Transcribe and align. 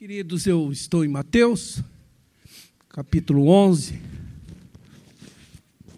Queridos, 0.00 0.46
eu 0.46 0.72
estou 0.72 1.04
em 1.04 1.08
Mateus, 1.08 1.82
capítulo 2.88 3.48
11. 3.48 4.00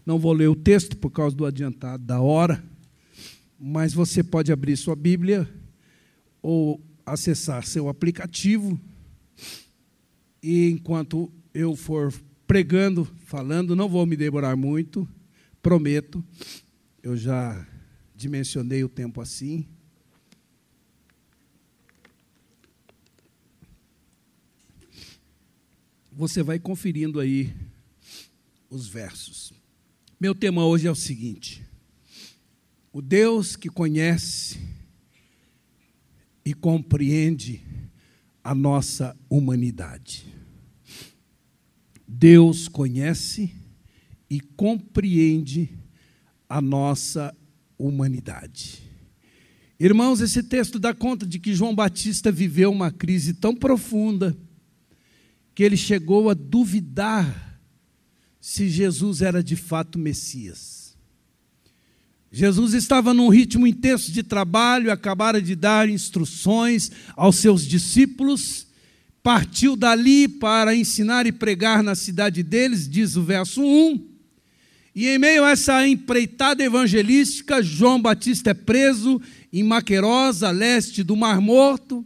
Não 0.04 0.18
vou 0.18 0.32
ler 0.32 0.48
o 0.48 0.56
texto 0.56 0.96
por 0.96 1.08
causa 1.10 1.36
do 1.36 1.46
adiantado 1.46 2.02
da 2.02 2.20
hora, 2.20 2.64
mas 3.56 3.94
você 3.94 4.20
pode 4.24 4.50
abrir 4.50 4.76
sua 4.76 4.96
Bíblia 4.96 5.48
ou 6.42 6.80
acessar 7.06 7.64
seu 7.64 7.88
aplicativo. 7.88 8.76
E 10.42 10.68
enquanto 10.70 11.30
eu 11.54 11.76
for 11.76 12.12
pregando, 12.44 13.08
falando, 13.20 13.76
não 13.76 13.88
vou 13.88 14.04
me 14.04 14.16
demorar 14.16 14.56
muito, 14.56 15.08
prometo. 15.62 16.24
Eu 17.00 17.16
já 17.16 17.64
dimensionei 18.16 18.82
o 18.82 18.88
tempo 18.88 19.20
assim. 19.20 19.64
Você 26.14 26.42
vai 26.42 26.58
conferindo 26.58 27.18
aí 27.18 27.54
os 28.68 28.86
versos. 28.86 29.50
Meu 30.20 30.34
tema 30.34 30.64
hoje 30.64 30.86
é 30.86 30.90
o 30.90 30.94
seguinte: 30.94 31.64
o 32.92 33.00
Deus 33.00 33.56
que 33.56 33.70
conhece 33.70 34.60
e 36.44 36.52
compreende 36.52 37.62
a 38.44 38.54
nossa 38.54 39.16
humanidade. 39.30 40.26
Deus 42.06 42.68
conhece 42.68 43.54
e 44.28 44.38
compreende 44.38 45.70
a 46.46 46.60
nossa 46.60 47.34
humanidade. 47.78 48.82
Irmãos, 49.80 50.20
esse 50.20 50.42
texto 50.42 50.78
dá 50.78 50.92
conta 50.92 51.26
de 51.26 51.38
que 51.38 51.54
João 51.54 51.74
Batista 51.74 52.30
viveu 52.30 52.70
uma 52.70 52.90
crise 52.90 53.32
tão 53.32 53.56
profunda 53.56 54.36
que 55.54 55.62
ele 55.62 55.76
chegou 55.76 56.30
a 56.30 56.34
duvidar 56.34 57.60
se 58.40 58.68
Jesus 58.68 59.22
era 59.22 59.42
de 59.42 59.56
fato 59.56 59.98
Messias. 59.98 60.96
Jesus 62.30 62.72
estava 62.72 63.12
num 63.12 63.28
ritmo 63.28 63.66
intenso 63.66 64.10
de 64.10 64.22
trabalho, 64.22 64.90
acabara 64.90 65.40
de 65.40 65.54
dar 65.54 65.88
instruções 65.88 66.90
aos 67.14 67.36
seus 67.36 67.66
discípulos, 67.66 68.66
partiu 69.22 69.76
dali 69.76 70.26
para 70.26 70.74
ensinar 70.74 71.26
e 71.26 71.32
pregar 71.32 71.82
na 71.82 71.94
cidade 71.94 72.42
deles, 72.42 72.88
diz 72.88 73.16
o 73.16 73.22
verso 73.22 73.62
1. 73.62 74.08
E 74.94 75.08
em 75.08 75.18
meio 75.18 75.44
a 75.44 75.50
essa 75.50 75.86
empreitada 75.86 76.64
evangelística, 76.64 77.62
João 77.62 78.00
Batista 78.00 78.50
é 78.50 78.54
preso 78.54 79.20
em 79.52 79.62
Maquerosa, 79.62 80.50
leste 80.50 81.02
do 81.02 81.14
Mar 81.14 81.40
Morto. 81.40 82.04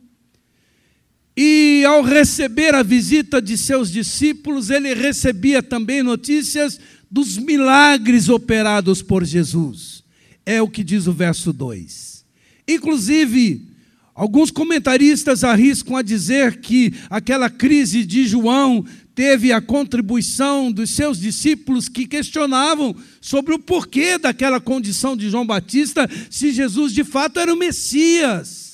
E 1.37 1.85
ao 1.85 2.03
receber 2.03 2.75
a 2.75 2.83
visita 2.83 3.43
de 3.43 3.59
seus 3.59 3.93
discípulos, 3.93 4.71
ele 4.71 4.95
recebia 4.95 5.63
também 5.63 6.03
notícias 6.03 6.81
dos 7.11 7.37
milagres 7.37 8.29
operados 8.31 9.03
por 9.03 9.23
Jesus. 9.23 10.03
É 10.47 10.63
o 10.63 10.69
que 10.69 10.83
diz 10.83 11.07
o 11.07 11.13
verso 11.13 11.53
2. 11.53 12.25
Inclusive, 12.67 13.69
alguns 14.15 14.51
comentaristas 14.51 15.45
arriscam 15.45 15.97
a 15.97 16.03
dizer 16.03 16.61
que 16.61 16.95
aquela 17.11 17.51
crise 17.51 18.07
de 18.07 18.27
João 18.27 18.85
teve 19.15 19.53
a 19.53 19.61
contribuição 19.61 20.73
dos 20.73 20.91
seus 20.91 21.21
discípulos 21.21 21.89
que 21.89 22.07
questionavam 22.07 22.97
sobre 23.21 23.55
o 23.55 23.59
porquê 23.59 24.19
daquela 24.19 24.61
condição 24.61 25.17
de 25.17 25.29
João 25.29 25.47
Batista, 25.47 26.09
se 26.31 26.53
Jesus 26.53 26.93
de 26.93 27.05
fato 27.05 27.39
era 27.41 27.53
o 27.53 27.59
Messias. 27.59 28.66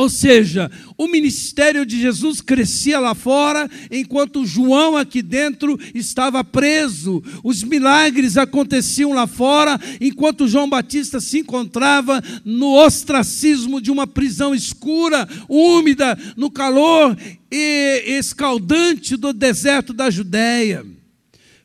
Ou 0.00 0.08
seja, 0.08 0.70
o 0.96 1.06
ministério 1.06 1.84
de 1.84 2.00
Jesus 2.00 2.40
crescia 2.40 2.98
lá 2.98 3.14
fora, 3.14 3.68
enquanto 3.90 4.46
João 4.46 4.96
aqui 4.96 5.20
dentro 5.20 5.78
estava 5.94 6.42
preso. 6.42 7.22
Os 7.44 7.62
milagres 7.62 8.38
aconteciam 8.38 9.12
lá 9.12 9.26
fora, 9.26 9.78
enquanto 10.00 10.48
João 10.48 10.70
Batista 10.70 11.20
se 11.20 11.40
encontrava 11.40 12.24
no 12.46 12.82
ostracismo 12.82 13.78
de 13.78 13.90
uma 13.90 14.06
prisão 14.06 14.54
escura, 14.54 15.28
úmida, 15.46 16.18
no 16.34 16.50
calor 16.50 17.14
e 17.52 18.02
escaldante 18.06 19.18
do 19.18 19.34
deserto 19.34 19.92
da 19.92 20.08
Judéia. 20.08 20.82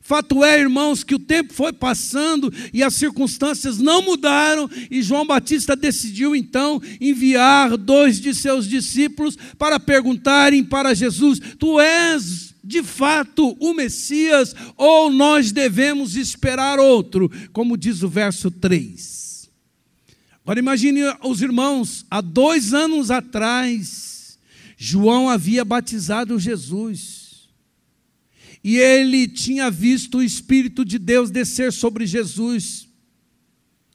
Fato 0.06 0.44
é, 0.44 0.60
irmãos, 0.60 1.02
que 1.02 1.16
o 1.16 1.18
tempo 1.18 1.52
foi 1.52 1.72
passando 1.72 2.54
e 2.72 2.80
as 2.80 2.94
circunstâncias 2.94 3.78
não 3.78 4.02
mudaram, 4.02 4.70
e 4.88 5.02
João 5.02 5.26
Batista 5.26 5.74
decidiu 5.74 6.36
então 6.36 6.80
enviar 7.00 7.76
dois 7.76 8.20
de 8.20 8.32
seus 8.32 8.68
discípulos 8.68 9.36
para 9.58 9.80
perguntarem 9.80 10.62
para 10.62 10.94
Jesus: 10.94 11.40
Tu 11.58 11.80
és 11.80 12.54
de 12.62 12.84
fato 12.84 13.56
o 13.58 13.74
Messias 13.74 14.54
ou 14.76 15.10
nós 15.10 15.50
devemos 15.50 16.14
esperar 16.14 16.78
outro? 16.78 17.28
Como 17.52 17.76
diz 17.76 18.04
o 18.04 18.08
verso 18.08 18.48
3. 18.48 19.50
Agora 20.44 20.60
imagine 20.60 21.00
os 21.24 21.42
irmãos, 21.42 22.06
há 22.08 22.20
dois 22.20 22.72
anos 22.72 23.10
atrás, 23.10 24.38
João 24.76 25.28
havia 25.28 25.64
batizado 25.64 26.38
Jesus 26.38 27.15
e 28.68 28.78
ele 28.78 29.28
tinha 29.28 29.70
visto 29.70 30.18
o 30.18 30.22
Espírito 30.24 30.84
de 30.84 30.98
Deus 30.98 31.30
descer 31.30 31.72
sobre 31.72 32.04
Jesus 32.04 32.88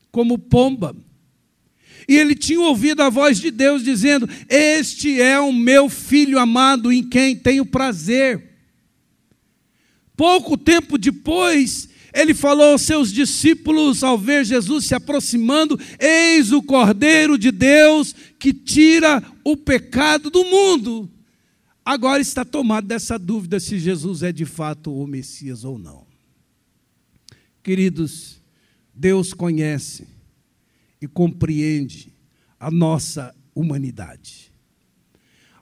como 0.10 0.38
pomba. 0.38 0.96
E 2.08 2.16
ele 2.16 2.34
tinha 2.34 2.62
ouvido 2.62 3.02
a 3.02 3.10
voz 3.10 3.38
de 3.38 3.52
Deus 3.52 3.84
dizendo: 3.84 4.30
Este 4.48 5.20
é 5.20 5.38
o 5.42 5.52
meu 5.52 5.90
filho 5.90 6.40
amado 6.40 6.90
em 6.90 7.04
quem 7.04 7.36
tenho 7.36 7.66
prazer. 7.66 8.42
Pouco 10.16 10.58
tempo 10.58 10.98
depois, 10.98 11.90
ele 12.14 12.34
falou 12.34 12.72
aos 12.72 12.84
seus 12.84 13.12
discípulos, 13.12 14.06
ao 14.06 14.18
ver 14.18 14.46
Jesus 14.46 14.86
se 14.86 14.96
aproximando: 14.96 15.78
Eis 16.00 16.54
o 16.54 16.64
Cordeiro 16.64 17.38
de 17.38 17.52
Deus 17.52 18.16
que 18.40 18.54
tira 18.54 19.22
o 19.44 19.58
pecado 19.58 20.30
do 20.30 20.46
mundo 20.46 21.12
agora 21.92 22.22
está 22.22 22.46
tomado 22.46 22.88
dessa 22.88 23.20
dúvida 23.20 23.60
se 23.60 23.78
Jesus 23.78 24.24
é 24.24 24.32
de 24.32 24.46
fato 24.46 24.94
o 24.94 25.06
Messias 25.06 25.64
ou 25.64 25.78
não. 25.78 26.06
Queridos, 27.62 28.42
Deus 28.94 29.34
conhece 29.34 30.08
e 31.02 31.08
compreende 31.08 32.14
a 32.60 32.72
nossa 32.72 33.36
humanidade. 33.54 34.52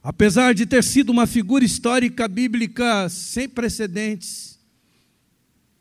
Apesar 0.01 0.53
de 0.53 0.65
ter 0.65 0.83
sido 0.83 1.09
uma 1.09 1.27
figura 1.27 1.65
histórica 1.65 2.27
bíblica 2.27 3.09
sem 3.09 3.49
precedentes, 3.49 4.59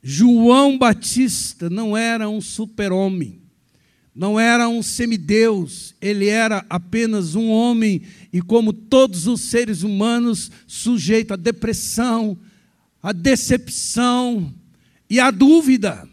João 0.02 0.78
Batista 0.78 1.68
não 1.68 1.96
era 1.96 2.28
um 2.28 2.40
super-homem 2.40 3.47
não 4.18 4.38
era 4.38 4.68
um 4.68 4.82
semideus, 4.82 5.94
ele 6.00 6.26
era 6.26 6.66
apenas 6.68 7.36
um 7.36 7.50
homem 7.50 8.02
e, 8.32 8.42
como 8.42 8.72
todos 8.72 9.28
os 9.28 9.42
seres 9.42 9.84
humanos, 9.84 10.50
sujeito 10.66 11.34
à 11.34 11.36
depressão, 11.36 12.36
à 13.00 13.12
decepção 13.12 14.52
e 15.08 15.20
à 15.20 15.30
dúvida. 15.30 16.08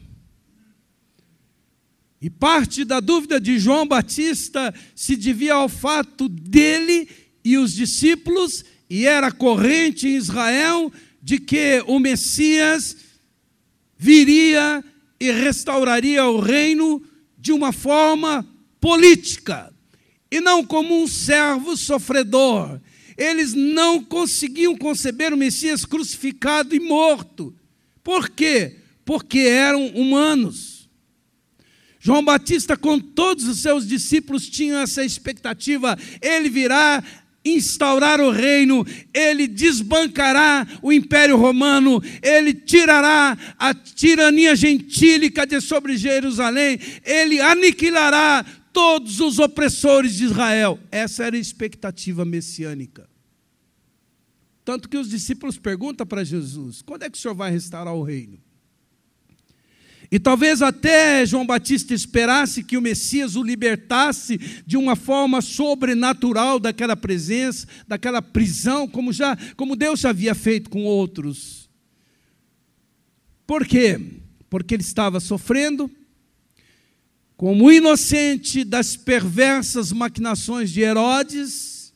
E 2.22 2.30
parte 2.30 2.86
da 2.86 3.00
dúvida 3.00 3.42
de 3.42 3.58
João 3.58 3.88
Batista 3.88 4.72
se 4.94 5.16
devia 5.16 5.56
ao 5.56 5.68
fato 5.68 6.30
dele 6.30 7.10
e 7.44 7.58
os 7.58 7.74
discípulos, 7.74 8.64
e 8.88 9.08
era 9.08 9.32
corrente 9.32 10.08
em 10.08 10.16
Israel, 10.16 10.94
de 11.24 11.40
que 11.40 11.84
o 11.88 11.98
Messias 11.98 12.98
viria 13.98 14.86
e 15.20 15.32
restauraria 15.32 16.24
o 16.26 16.40
reino 16.40 17.02
de 17.46 17.52
uma 17.52 17.72
forma 17.72 18.44
política 18.82 19.72
e 20.32 20.42
não 20.42 20.66
como 20.66 21.00
um 21.00 21.08
servo 21.08 21.78
sofredor. 21.78 22.82
Eles 23.16 23.54
não 23.54 24.04
conseguiam 24.04 24.76
conceber 24.76 25.32
o 25.32 25.38
Messias 25.38 25.86
crucificado 25.86 26.76
e 26.76 26.80
morto. 26.80 27.56
Por 28.04 28.30
quê? 28.30 28.78
Porque 29.06 29.38
eram 29.38 29.86
humanos. 29.90 30.90
João 32.00 32.26
Batista, 32.26 32.76
com 32.76 33.00
todos 33.00 33.46
os 33.48 33.60
seus 33.60 33.88
discípulos, 33.88 34.50
tinham 34.50 34.80
essa 34.80 35.06
expectativa: 35.06 35.96
ele 36.24 36.50
virá 36.50 37.04
instaurar 37.46 38.20
o 38.20 38.32
reino, 38.32 38.86
ele 39.14 39.48
desbancará 39.48 40.68
o 40.82 40.92
império 40.92 41.38
romano, 41.38 42.02
ele 42.22 42.54
tirará 42.54 43.38
a 43.60 43.74
tirania 43.74 44.56
gentílica 44.56 45.46
de 45.46 45.62
sobre 45.62 45.96
Jerusalém, 45.96 46.80
ele 47.04 47.40
aniquilará 47.40 48.44
todos 48.74 49.20
os 49.20 49.40
opressores 49.40 50.16
de 50.16 50.26
Israel. 50.26 50.80
Essa 50.92 51.26
era 51.26 51.38
a 51.38 51.40
expectativa 51.40 52.26
messiânica. 52.26 53.08
Tanto 54.66 54.90
que 54.90 54.98
os 54.98 55.10
discípulos 55.10 55.60
perguntam 55.60 56.08
para 56.08 56.24
Jesus: 56.24 56.82
quando 56.82 57.04
é 57.04 57.10
que 57.10 57.18
o 57.18 57.22
senhor 57.22 57.36
vai 57.36 57.52
restaurar 57.52 57.94
o 57.94 58.02
reino? 58.02 58.40
E 60.12 60.20
talvez 60.20 60.62
até 60.62 61.26
João 61.26 61.46
Batista 61.46 61.94
esperasse 61.94 62.64
que 62.64 62.78
o 62.78 62.82
Messias 62.82 63.36
o 63.36 63.44
libertasse 63.44 64.38
de 64.66 64.78
uma 64.78 64.96
forma 64.96 65.42
sobrenatural 65.42 66.60
daquela 66.60 66.96
presença, 66.96 67.68
daquela 67.88 68.22
prisão, 68.22 68.88
como 68.88 69.12
já, 69.12 69.38
como 69.56 69.76
Deus 69.76 70.00
já 70.02 70.10
havia 70.10 70.36
feito 70.36 70.70
com 70.70 70.84
outros. 70.84 71.70
Por 73.48 73.66
quê? 73.66 74.00
Porque 74.50 74.76
ele 74.76 74.84
estava 74.84 75.20
sofrendo 75.20 75.90
como 77.36 77.72
inocente 77.72 78.64
das 78.64 78.96
perversas 78.96 79.92
maquinações 79.92 80.72
de 80.72 80.82
Herodes 80.82 81.94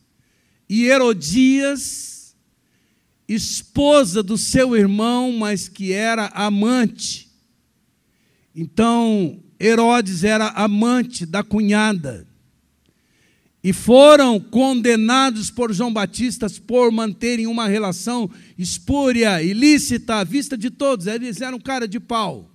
e 0.68 0.86
Herodias, 0.86 2.36
esposa 3.28 4.22
do 4.22 4.38
seu 4.38 4.76
irmão, 4.76 5.32
mas 5.32 5.70
que 5.70 5.94
era 5.94 6.28
amante 6.28 7.29
então, 8.62 9.42
Herodes 9.58 10.26
era 10.26 10.48
amante 10.50 11.26
da 11.26 11.42
cunhada. 11.42 12.28
E 13.64 13.72
foram 13.72 14.38
condenados 14.38 15.50
por 15.50 15.74
João 15.74 15.94
Batista 15.94 16.48
por 16.68 16.92
manterem 16.92 17.48
uma 17.48 17.70
relação 17.70 18.30
espúria, 18.58 19.42
ilícita, 19.42 20.16
à 20.16 20.24
vista 20.26 20.58
de 20.58 20.70
todos. 20.70 21.08
Eles 21.08 21.40
eram 21.40 21.58
cara 21.58 21.88
de 21.88 22.02
pau. 22.02 22.52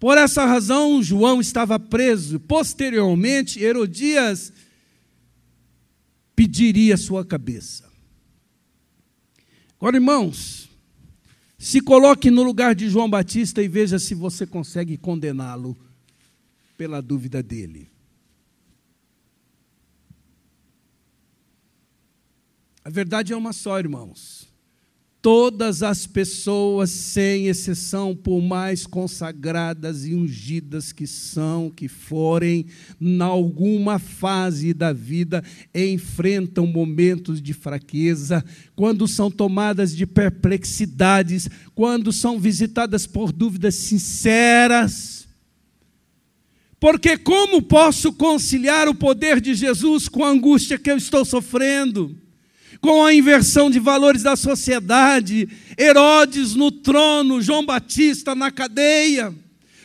Por 0.00 0.16
essa 0.16 0.46
razão, 0.46 1.02
João 1.02 1.42
estava 1.42 1.78
preso. 1.78 2.40
Posteriormente, 2.40 3.62
Herodias 3.62 4.50
pediria 6.34 6.96
sua 6.96 7.22
cabeça. 7.22 7.84
Agora, 9.76 9.98
irmãos, 9.98 10.63
se 11.64 11.80
coloque 11.80 12.30
no 12.30 12.42
lugar 12.42 12.74
de 12.74 12.90
João 12.90 13.08
Batista 13.08 13.62
e 13.62 13.68
veja 13.68 13.98
se 13.98 14.14
você 14.14 14.46
consegue 14.46 14.98
condená-lo 14.98 15.74
pela 16.76 17.00
dúvida 17.00 17.42
dele. 17.42 17.90
A 22.84 22.90
verdade 22.90 23.32
é 23.32 23.36
uma 23.36 23.54
só, 23.54 23.78
irmãos. 23.78 24.46
Todas 25.24 25.82
as 25.82 26.06
pessoas, 26.06 26.90
sem 26.90 27.46
exceção, 27.46 28.14
por 28.14 28.42
mais 28.42 28.86
consagradas 28.86 30.04
e 30.04 30.14
ungidas 30.14 30.92
que 30.92 31.06
são, 31.06 31.70
que 31.70 31.88
forem, 31.88 32.66
em 33.00 33.22
alguma 33.22 33.98
fase 33.98 34.74
da 34.74 34.92
vida, 34.92 35.42
enfrentam 35.74 36.66
momentos 36.66 37.40
de 37.40 37.54
fraqueza, 37.54 38.44
quando 38.76 39.08
são 39.08 39.30
tomadas 39.30 39.96
de 39.96 40.06
perplexidades, 40.06 41.48
quando 41.74 42.12
são 42.12 42.38
visitadas 42.38 43.06
por 43.06 43.32
dúvidas 43.32 43.76
sinceras. 43.76 45.26
Porque 46.78 47.16
como 47.16 47.62
posso 47.62 48.12
conciliar 48.12 48.90
o 48.90 48.94
poder 48.94 49.40
de 49.40 49.54
Jesus 49.54 50.06
com 50.06 50.22
a 50.22 50.28
angústia 50.28 50.78
que 50.78 50.90
eu 50.90 50.98
estou 50.98 51.24
sofrendo? 51.24 52.14
Com 52.84 53.02
a 53.02 53.14
inversão 53.14 53.70
de 53.70 53.80
valores 53.80 54.22
da 54.22 54.36
sociedade, 54.36 55.48
Herodes 55.78 56.54
no 56.54 56.70
trono, 56.70 57.40
João 57.40 57.64
Batista 57.64 58.34
na 58.34 58.50
cadeia, 58.50 59.34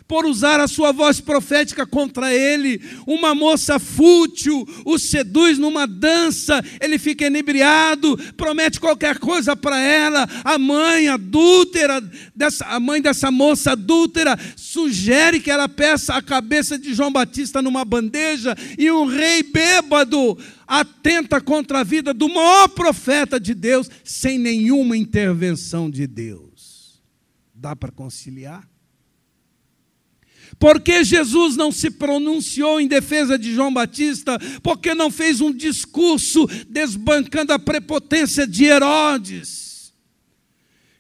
por 0.09 0.25
usar 0.25 0.59
a 0.59 0.67
sua 0.67 0.91
voz 0.91 1.21
profética 1.21 1.85
contra 1.85 2.33
ele, 2.33 2.81
uma 3.06 3.35
moça 3.35 3.77
fútil 3.77 4.67
o 4.83 4.97
seduz 4.97 5.59
numa 5.59 5.85
dança, 5.85 6.65
ele 6.81 6.97
fica 6.97 7.27
inebriado, 7.27 8.17
promete 8.35 8.79
qualquer 8.79 9.19
coisa 9.19 9.56
para 9.56 9.79
ela, 9.79 10.27
a 10.44 10.57
mãe 10.57 11.07
adúltera, 11.09 12.01
dessa, 12.35 12.65
a 12.65 12.79
mãe 12.79 13.00
dessa 13.00 13.29
moça 13.29 13.73
adúltera, 13.73 14.35
sugere 14.56 15.39
que 15.39 15.51
ela 15.51 15.69
peça 15.69 16.15
a 16.15 16.23
cabeça 16.23 16.75
de 16.79 16.91
João 16.91 17.12
Batista 17.12 17.62
numa 17.62 17.85
bandeja, 17.85 18.57
e 18.79 18.89
um 18.89 19.05
rei 19.05 19.44
bêbado 19.44 20.35
atenta 20.67 21.39
contra 21.39 21.81
a 21.81 21.83
vida 21.83 22.15
do 22.15 22.27
maior 22.27 22.67
profeta 22.69 23.39
de 23.39 23.53
Deus, 23.53 23.88
sem 24.03 24.39
nenhuma 24.39 24.97
intervenção 24.97 25.88
de 25.88 26.07
Deus. 26.07 27.00
Dá 27.53 27.75
para 27.75 27.91
conciliar? 27.91 28.67
Porque 30.59 31.06
Jesus 31.06 31.56
não 31.56 31.71
se 31.71 31.89
pronunciou 31.89 32.81
em 32.81 32.88
defesa 32.88 33.39
de 33.39 33.53
João 33.53 33.73
Batista? 33.73 34.38
Porque 34.61 34.94
não 34.94 35.09
fez 35.09 35.39
um 35.39 35.53
discurso 35.53 36.45
desbancando 36.67 37.53
a 37.53 37.57
prepotência 37.57 38.45
de 38.45 38.65
Herodes? 38.65 39.94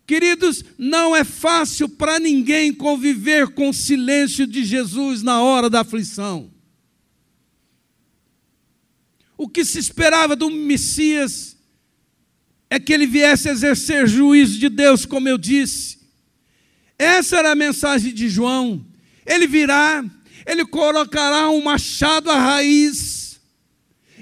Queridos, 0.07 0.63
não 0.77 1.13
é 1.15 1.25
fácil 1.25 1.89
para 1.89 2.19
ninguém 2.19 2.73
conviver 2.73 3.49
com 3.49 3.69
o 3.69 3.73
silêncio 3.73 4.47
de 4.47 4.63
Jesus 4.63 5.21
na 5.21 5.41
hora 5.41 5.69
da 5.69 5.81
aflição. 5.81 6.49
O 9.37 9.47
que 9.47 9.63
se 9.63 9.77
esperava 9.77 10.35
do 10.35 10.49
Messias 10.49 11.57
é 12.69 12.79
que 12.79 12.93
ele 12.93 13.05
viesse 13.05 13.49
exercer 13.49 14.07
juízo 14.07 14.57
de 14.57 14.69
Deus, 14.69 15.05
como 15.05 15.27
eu 15.27 15.37
disse. 15.37 15.99
Essa 16.97 17.37
era 17.37 17.51
a 17.51 17.55
mensagem 17.55 18.13
de 18.13 18.29
João. 18.29 18.88
Ele 19.29 19.45
virá, 19.45 20.03
ele 20.43 20.65
colocará 20.65 21.51
um 21.51 21.61
machado 21.61 22.31
à 22.31 22.39
raiz, 22.39 23.39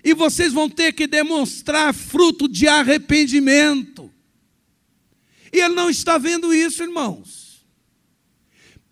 e 0.04 0.14
vocês 0.14 0.52
vão 0.52 0.70
ter 0.70 0.92
que 0.92 1.08
demonstrar 1.08 1.94
fruto 1.94 2.48
de 2.48 2.68
arrependimento. 2.68 4.12
E 5.52 5.60
ele 5.60 5.74
não 5.74 5.90
está 5.90 6.18
vendo 6.18 6.54
isso, 6.54 6.84
irmãos. 6.84 7.66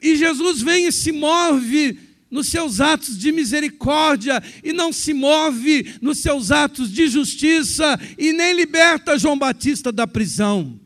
E 0.01 0.15
Jesus 0.15 0.61
vem 0.61 0.87
e 0.87 0.91
se 0.91 1.11
move 1.11 1.99
nos 2.31 2.47
seus 2.47 2.79
atos 2.79 3.17
de 3.17 3.31
misericórdia 3.31 4.41
e 4.63 4.73
não 4.73 4.91
se 4.91 5.13
move 5.13 5.95
nos 6.01 6.19
seus 6.19 6.51
atos 6.51 6.91
de 6.91 7.07
justiça 7.07 7.99
e 8.17 8.33
nem 8.33 8.53
liberta 8.53 9.17
João 9.17 9.37
Batista 9.37 9.91
da 9.91 10.07
prisão. 10.07 10.79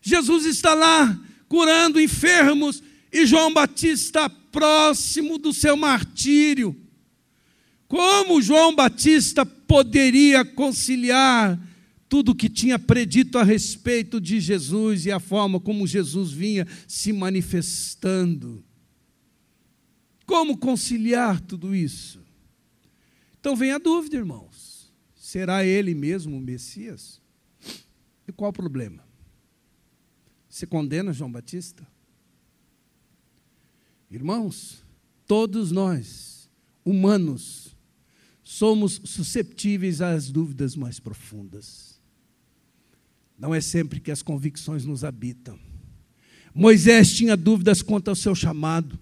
Jesus 0.00 0.44
está 0.44 0.74
lá 0.74 1.18
curando 1.48 2.00
enfermos 2.00 2.82
e 3.12 3.26
João 3.26 3.52
Batista 3.52 4.28
próximo 4.28 5.38
do 5.38 5.52
seu 5.52 5.76
martírio. 5.76 6.76
Como 7.86 8.42
João 8.42 8.74
Batista 8.74 9.46
poderia 9.46 10.44
conciliar 10.44 11.58
tudo 12.08 12.32
o 12.32 12.34
que 12.34 12.48
tinha 12.48 12.78
predito 12.78 13.38
a 13.38 13.44
respeito 13.44 14.20
de 14.20 14.40
Jesus 14.40 15.06
e 15.06 15.12
a 15.12 15.20
forma 15.20 15.60
como 15.60 15.86
Jesus 15.86 16.30
vinha 16.30 16.66
se 16.86 17.12
manifestando? 17.12 18.64
Como 20.26 20.58
conciliar 20.58 21.40
tudo 21.40 21.74
isso? 21.74 22.20
Então 23.40 23.56
vem 23.56 23.72
a 23.72 23.78
dúvida, 23.78 24.16
irmãos: 24.16 24.92
será 25.14 25.64
ele 25.64 25.94
mesmo 25.94 26.36
o 26.36 26.40
Messias? 26.40 27.20
E 28.26 28.32
qual 28.32 28.50
o 28.50 28.52
problema? 28.52 29.02
Você 30.48 30.66
condena 30.66 31.12
João 31.12 31.32
Batista? 31.32 31.86
Irmãos, 34.10 34.82
todos 35.26 35.70
nós, 35.70 36.48
humanos, 36.84 37.76
somos 38.42 39.00
susceptíveis 39.04 40.00
às 40.00 40.30
dúvidas 40.30 40.74
mais 40.74 40.98
profundas. 40.98 42.00
Não 43.38 43.54
é 43.54 43.60
sempre 43.60 44.00
que 44.00 44.10
as 44.10 44.22
convicções 44.22 44.84
nos 44.84 45.04
habitam. 45.04 45.58
Moisés 46.54 47.12
tinha 47.12 47.36
dúvidas 47.36 47.82
quanto 47.82 48.08
ao 48.08 48.16
seu 48.16 48.34
chamado. 48.34 48.98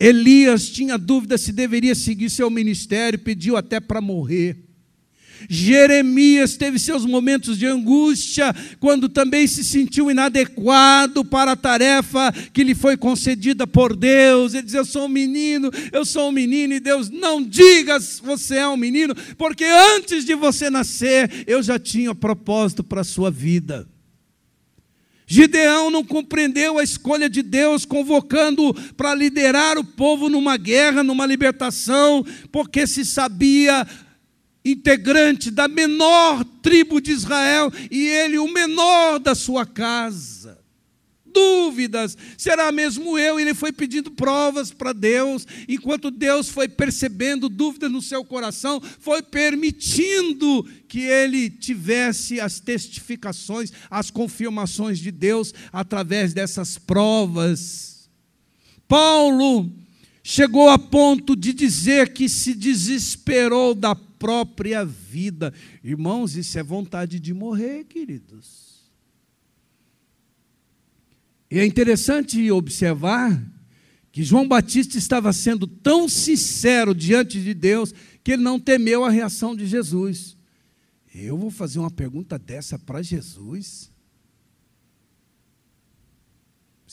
Elias 0.00 0.70
tinha 0.70 0.96
dúvida 0.96 1.36
se 1.36 1.52
deveria 1.52 1.94
seguir 1.94 2.30
seu 2.30 2.48
ministério, 2.48 3.18
pediu 3.18 3.56
até 3.56 3.78
para 3.78 4.00
morrer. 4.00 4.56
Jeremias 5.48 6.56
teve 6.56 6.78
seus 6.78 7.04
momentos 7.04 7.58
de 7.58 7.66
angústia, 7.66 8.54
quando 8.80 9.08
também 9.08 9.46
se 9.46 9.64
sentiu 9.64 10.10
inadequado 10.10 11.24
para 11.24 11.52
a 11.52 11.56
tarefa 11.56 12.32
que 12.52 12.64
lhe 12.64 12.74
foi 12.74 12.96
concedida 12.96 13.66
por 13.66 13.94
Deus. 13.94 14.54
Ele 14.54 14.62
diz: 14.62 14.74
Eu 14.74 14.84
sou 14.84 15.06
um 15.06 15.08
menino, 15.08 15.70
eu 15.92 16.04
sou 16.04 16.28
um 16.28 16.32
menino, 16.32 16.74
e 16.74 16.80
Deus 16.80 17.10
não 17.10 17.42
diga 17.42 17.98
você 18.22 18.56
é 18.56 18.68
um 18.68 18.76
menino, 18.76 19.14
porque 19.36 19.64
antes 19.64 20.24
de 20.24 20.34
você 20.34 20.70
nascer, 20.70 21.44
eu 21.46 21.62
já 21.62 21.78
tinha 21.78 22.14
propósito 22.14 22.82
para 22.82 23.00
a 23.00 23.04
sua 23.04 23.30
vida. 23.30 23.86
Gideão 25.26 25.90
não 25.90 26.04
compreendeu 26.04 26.78
a 26.78 26.82
escolha 26.82 27.30
de 27.30 27.42
Deus, 27.42 27.86
convocando 27.86 28.74
para 28.94 29.14
liderar 29.14 29.78
o 29.78 29.84
povo 29.84 30.28
numa 30.28 30.56
guerra, 30.58 31.02
numa 31.02 31.24
libertação, 31.24 32.24
porque 32.52 32.86
se 32.86 33.06
sabia 33.06 33.86
integrante 34.64 35.50
da 35.50 35.68
menor 35.68 36.44
tribo 36.62 37.00
de 37.00 37.12
Israel 37.12 37.72
e 37.90 38.06
ele 38.06 38.38
o 38.38 38.52
menor 38.52 39.18
da 39.18 39.34
sua 39.34 39.66
casa 39.66 40.64
dúvidas. 41.34 42.16
Será 42.38 42.70
mesmo 42.70 43.18
eu? 43.18 43.38
Ele 43.40 43.52
foi 43.52 43.72
pedindo 43.72 44.12
provas 44.12 44.70
para 44.70 44.92
Deus, 44.92 45.44
enquanto 45.68 46.10
Deus 46.10 46.48
foi 46.48 46.68
percebendo 46.68 47.48
dúvidas 47.48 47.90
no 47.90 48.00
seu 48.00 48.24
coração, 48.24 48.80
foi 49.00 49.20
permitindo 49.20 50.62
que 50.86 51.00
ele 51.00 51.50
tivesse 51.50 52.40
as 52.40 52.60
testificações, 52.60 53.72
as 53.90 54.10
confirmações 54.10 55.00
de 55.00 55.10
Deus 55.10 55.52
através 55.72 56.32
dessas 56.32 56.78
provas. 56.78 58.08
Paulo 58.86 59.70
chegou 60.26 60.70
a 60.70 60.78
ponto 60.78 61.36
de 61.36 61.52
dizer 61.52 62.14
que 62.14 62.30
se 62.30 62.54
desesperou 62.54 63.74
da 63.74 63.94
própria 63.94 64.82
vida. 64.82 65.52
Irmãos, 65.82 66.34
isso 66.34 66.58
é 66.58 66.62
vontade 66.62 67.20
de 67.20 67.34
morrer, 67.34 67.84
queridos. 67.84 68.82
E 71.50 71.58
é 71.58 71.66
interessante 71.66 72.50
observar 72.50 73.38
que 74.10 74.24
João 74.24 74.48
Batista 74.48 74.96
estava 74.96 75.30
sendo 75.30 75.66
tão 75.66 76.08
sincero 76.08 76.94
diante 76.94 77.42
de 77.42 77.52
Deus 77.52 77.92
que 78.24 78.32
ele 78.32 78.42
não 78.42 78.58
temeu 78.58 79.04
a 79.04 79.10
reação 79.10 79.54
de 79.54 79.66
Jesus. 79.66 80.38
Eu 81.14 81.36
vou 81.36 81.50
fazer 81.50 81.80
uma 81.80 81.90
pergunta 81.90 82.38
dessa 82.38 82.78
para 82.78 83.02
Jesus. 83.02 83.92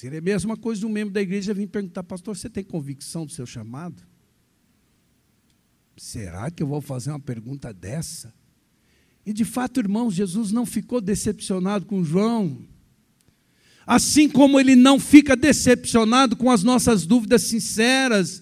Seria 0.02 0.18
a 0.18 0.22
mesma 0.24 0.58
coisa 0.58 0.80
de 0.80 0.88
um 0.88 0.90
membro 0.90 1.14
da 1.14 1.22
igreja 1.22 1.54
vir 1.54 1.68
perguntar, 1.68 2.02
pastor, 2.02 2.36
você 2.36 2.50
tem 2.50 2.64
convicção 2.64 3.24
do 3.24 3.32
seu 3.32 3.46
chamado? 3.46 4.02
Será 5.96 6.50
que 6.50 6.64
eu 6.64 6.66
vou 6.66 6.82
fazer 6.82 7.12
uma 7.12 7.20
pergunta 7.20 7.72
dessa? 7.72 8.34
E 9.24 9.32
de 9.32 9.46
fato, 9.46 9.80
irmãos, 9.80 10.16
Jesus 10.16 10.52
não 10.52 10.66
ficou 10.66 11.02
decepcionado 11.02 11.86
com 11.86 12.04
João. 12.04 12.58
Assim 13.86 14.28
como 14.28 14.60
ele 14.60 14.76
não 14.76 15.00
fica 15.00 15.36
decepcionado 15.36 16.36
com 16.36 16.50
as 16.50 16.64
nossas 16.64 17.06
dúvidas 17.06 17.44
sinceras. 17.44 18.42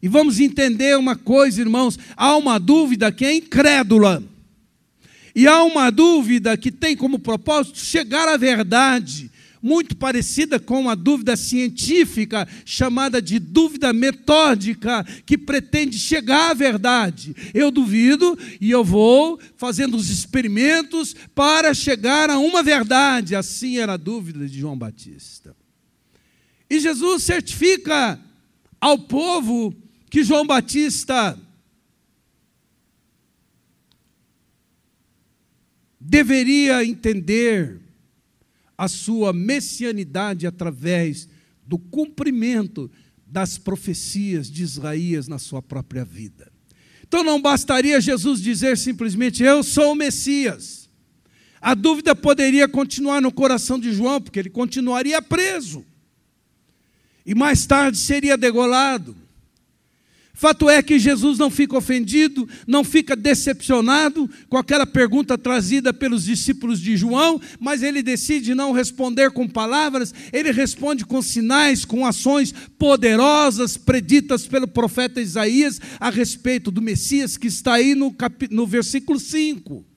E 0.00 0.06
vamos 0.06 0.38
entender 0.38 0.96
uma 0.96 1.16
coisa, 1.16 1.60
irmãos: 1.60 1.98
há 2.16 2.36
uma 2.36 2.56
dúvida 2.56 3.10
que 3.10 3.24
é 3.24 3.34
incrédula. 3.34 4.22
E 5.34 5.48
há 5.48 5.60
uma 5.64 5.90
dúvida 5.90 6.56
que 6.56 6.70
tem 6.70 6.96
como 6.96 7.18
propósito 7.18 7.78
chegar 7.78 8.28
à 8.28 8.36
verdade 8.36 9.28
muito 9.62 9.96
parecida 9.96 10.58
com 10.58 10.80
uma 10.80 10.96
dúvida 10.96 11.36
científica 11.36 12.48
chamada 12.64 13.20
de 13.20 13.38
dúvida 13.38 13.92
metódica, 13.92 15.04
que 15.26 15.36
pretende 15.36 15.98
chegar 15.98 16.50
à 16.50 16.54
verdade. 16.54 17.34
Eu 17.52 17.70
duvido 17.70 18.38
e 18.60 18.70
eu 18.70 18.84
vou 18.84 19.38
fazendo 19.56 19.96
os 19.96 20.10
experimentos 20.10 21.14
para 21.34 21.74
chegar 21.74 22.30
a 22.30 22.38
uma 22.38 22.62
verdade. 22.62 23.36
Assim 23.36 23.78
era 23.78 23.94
a 23.94 23.98
dúvida 23.98 24.48
de 24.48 24.58
João 24.58 24.78
Batista. 24.78 25.54
E 26.68 26.78
Jesus 26.78 27.24
certifica 27.24 28.18
ao 28.80 28.98
povo 28.98 29.74
que 30.08 30.24
João 30.24 30.46
Batista 30.46 31.38
deveria 36.00 36.84
entender 36.84 37.80
a 38.80 38.88
sua 38.88 39.30
messianidade 39.30 40.46
através 40.46 41.28
do 41.66 41.78
cumprimento 41.78 42.90
das 43.26 43.58
profecias 43.58 44.50
de 44.50 44.62
Isaías 44.62 45.28
na 45.28 45.38
sua 45.38 45.60
própria 45.60 46.02
vida. 46.02 46.50
Então 47.06 47.22
não 47.22 47.42
bastaria 47.42 48.00
Jesus 48.00 48.40
dizer 48.40 48.78
simplesmente: 48.78 49.42
Eu 49.42 49.62
sou 49.62 49.92
o 49.92 49.94
Messias. 49.94 50.88
A 51.60 51.74
dúvida 51.74 52.16
poderia 52.16 52.66
continuar 52.66 53.20
no 53.20 53.30
coração 53.30 53.78
de 53.78 53.92
João, 53.92 54.18
porque 54.18 54.38
ele 54.38 54.48
continuaria 54.48 55.20
preso. 55.20 55.84
E 57.26 57.34
mais 57.34 57.66
tarde 57.66 57.98
seria 57.98 58.38
degolado. 58.38 59.14
Fato 60.40 60.70
é 60.70 60.82
que 60.82 60.98
Jesus 60.98 61.36
não 61.36 61.50
fica 61.50 61.76
ofendido, 61.76 62.48
não 62.66 62.82
fica 62.82 63.14
decepcionado 63.14 64.26
com 64.48 64.56
aquela 64.56 64.86
pergunta 64.86 65.36
trazida 65.36 65.92
pelos 65.92 66.24
discípulos 66.24 66.80
de 66.80 66.96
João, 66.96 67.38
mas 67.58 67.82
ele 67.82 68.02
decide 68.02 68.54
não 68.54 68.72
responder 68.72 69.32
com 69.32 69.46
palavras, 69.46 70.14
ele 70.32 70.50
responde 70.50 71.04
com 71.04 71.20
sinais, 71.20 71.84
com 71.84 72.06
ações 72.06 72.54
poderosas 72.78 73.76
preditas 73.76 74.46
pelo 74.46 74.66
profeta 74.66 75.20
Isaías 75.20 75.78
a 76.00 76.08
respeito 76.08 76.70
do 76.70 76.80
Messias, 76.80 77.36
que 77.36 77.48
está 77.48 77.74
aí 77.74 77.94
no, 77.94 78.10
cap... 78.10 78.48
no 78.50 78.66
versículo 78.66 79.20
5. 79.20 79.89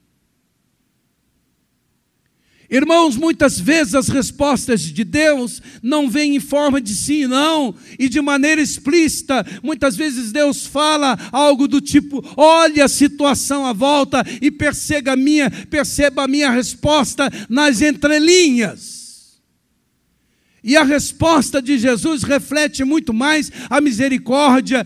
Irmãos, 2.73 3.15
muitas 3.15 3.59
vezes 3.59 3.93
as 3.93 4.07
respostas 4.07 4.81
de 4.81 5.03
Deus 5.03 5.61
não 5.83 6.09
vêm 6.09 6.37
em 6.37 6.39
forma 6.39 6.81
de 6.81 6.95
sim 6.95 7.25
e 7.25 7.27
não, 7.27 7.75
e 7.99 8.09
de 8.09 8.19
maneira 8.19 8.59
explícita. 8.59 9.45
Muitas 9.61 9.95
vezes 9.95 10.31
Deus 10.31 10.65
fala 10.65 11.15
algo 11.31 11.67
do 11.67 11.79
tipo: 11.79 12.19
olhe 12.35 12.81
a 12.81 12.87
situação 12.87 13.63
à 13.63 13.73
volta 13.73 14.25
e 14.41 14.49
perceba 14.49 15.11
a 15.11 15.15
minha, 15.15 15.51
perceba 15.69 16.23
a 16.23 16.27
minha 16.27 16.49
resposta 16.49 17.29
nas 17.47 17.79
entrelinhas. 17.79 19.39
E 20.63 20.75
a 20.75 20.83
resposta 20.83 21.61
de 21.61 21.77
Jesus 21.77 22.23
reflete 22.23 22.83
muito 22.83 23.13
mais 23.13 23.51
a 23.69 23.79
misericórdia 23.79 24.83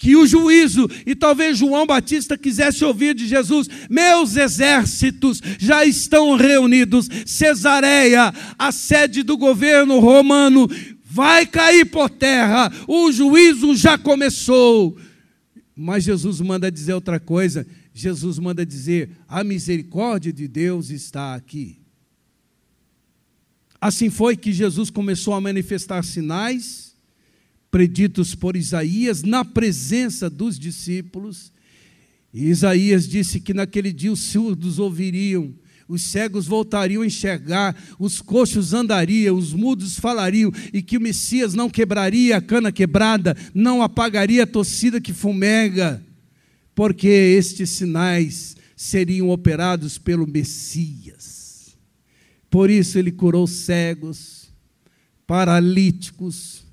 que 0.00 0.16
o 0.16 0.26
juízo, 0.26 0.88
e 1.04 1.14
talvez 1.14 1.58
João 1.58 1.86
Batista 1.86 2.38
quisesse 2.38 2.82
ouvir 2.82 3.14
de 3.14 3.28
Jesus: 3.28 3.68
meus 3.90 4.34
exércitos 4.34 5.42
já 5.58 5.84
estão 5.84 6.36
reunidos, 6.36 7.06
Cesareia, 7.26 8.32
a 8.58 8.72
sede 8.72 9.22
do 9.22 9.36
governo 9.36 10.00
romano, 10.00 10.66
vai 11.04 11.44
cair 11.44 11.84
por 11.84 12.08
terra, 12.08 12.72
o 12.88 13.12
juízo 13.12 13.76
já 13.76 13.98
começou. 13.98 14.96
Mas 15.76 16.04
Jesus 16.04 16.40
manda 16.40 16.72
dizer 16.72 16.94
outra 16.94 17.20
coisa: 17.20 17.66
Jesus 17.92 18.38
manda 18.38 18.64
dizer: 18.64 19.10
a 19.28 19.44
misericórdia 19.44 20.32
de 20.32 20.48
Deus 20.48 20.88
está 20.88 21.34
aqui. 21.34 21.78
Assim 23.78 24.08
foi 24.08 24.34
que 24.34 24.50
Jesus 24.50 24.88
começou 24.88 25.34
a 25.34 25.42
manifestar 25.42 26.02
sinais 26.02 26.89
preditos 27.70 28.34
por 28.34 28.56
Isaías 28.56 29.22
na 29.22 29.44
presença 29.44 30.28
dos 30.28 30.58
discípulos. 30.58 31.52
E 32.32 32.46
Isaías 32.46 33.08
disse 33.08 33.40
que 33.40 33.54
naquele 33.54 33.92
dia 33.92 34.12
os 34.12 34.20
surdos 34.20 34.78
ouviriam, 34.78 35.54
os 35.88 36.02
cegos 36.02 36.46
voltariam 36.46 37.02
a 37.02 37.06
enxergar, 37.06 37.76
os 37.98 38.20
coxos 38.20 38.72
andariam, 38.72 39.36
os 39.36 39.52
mudos 39.52 39.98
falariam, 39.98 40.52
e 40.72 40.80
que 40.80 40.96
o 40.96 41.00
Messias 41.00 41.52
não 41.52 41.68
quebraria 41.68 42.36
a 42.36 42.40
cana 42.40 42.70
quebrada, 42.70 43.36
não 43.52 43.82
apagaria 43.82 44.44
a 44.44 44.46
torcida 44.46 45.00
que 45.00 45.12
fumega, 45.12 46.00
porque 46.76 47.08
estes 47.08 47.70
sinais 47.70 48.56
seriam 48.76 49.30
operados 49.30 49.98
pelo 49.98 50.26
Messias. 50.28 51.76
Por 52.48 52.70
isso 52.70 52.96
ele 52.96 53.10
curou 53.10 53.46
cegos, 53.48 54.48
paralíticos, 55.26 56.64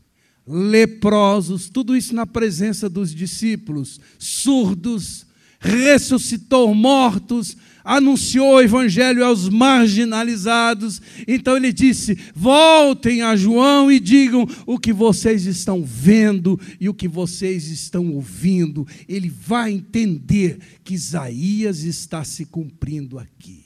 leprosos, 0.47 1.69
tudo 1.69 1.95
isso 1.95 2.15
na 2.15 2.25
presença 2.25 2.89
dos 2.89 3.13
discípulos, 3.13 3.99
surdos, 4.17 5.25
ressuscitou 5.59 6.73
mortos, 6.73 7.57
anunciou 7.83 8.55
o 8.55 8.61
evangelho 8.61 9.23
aos 9.25 9.47
marginalizados. 9.49 11.01
Então 11.27 11.55
ele 11.55 11.71
disse: 11.71 12.17
voltem 12.35 13.21
a 13.21 13.35
João 13.35 13.91
e 13.91 13.99
digam 13.99 14.47
o 14.65 14.77
que 14.77 14.93
vocês 14.93 15.45
estão 15.45 15.83
vendo 15.83 16.59
e 16.79 16.89
o 16.89 16.93
que 16.93 17.07
vocês 17.07 17.69
estão 17.69 18.11
ouvindo. 18.11 18.85
Ele 19.07 19.29
vai 19.29 19.71
entender 19.71 20.59
que 20.83 20.93
Isaías 20.93 21.83
está 21.83 22.23
se 22.23 22.45
cumprindo 22.45 23.17
aqui. 23.17 23.65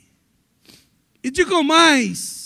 E 1.24 1.30
digam 1.30 1.64
mais, 1.64 2.41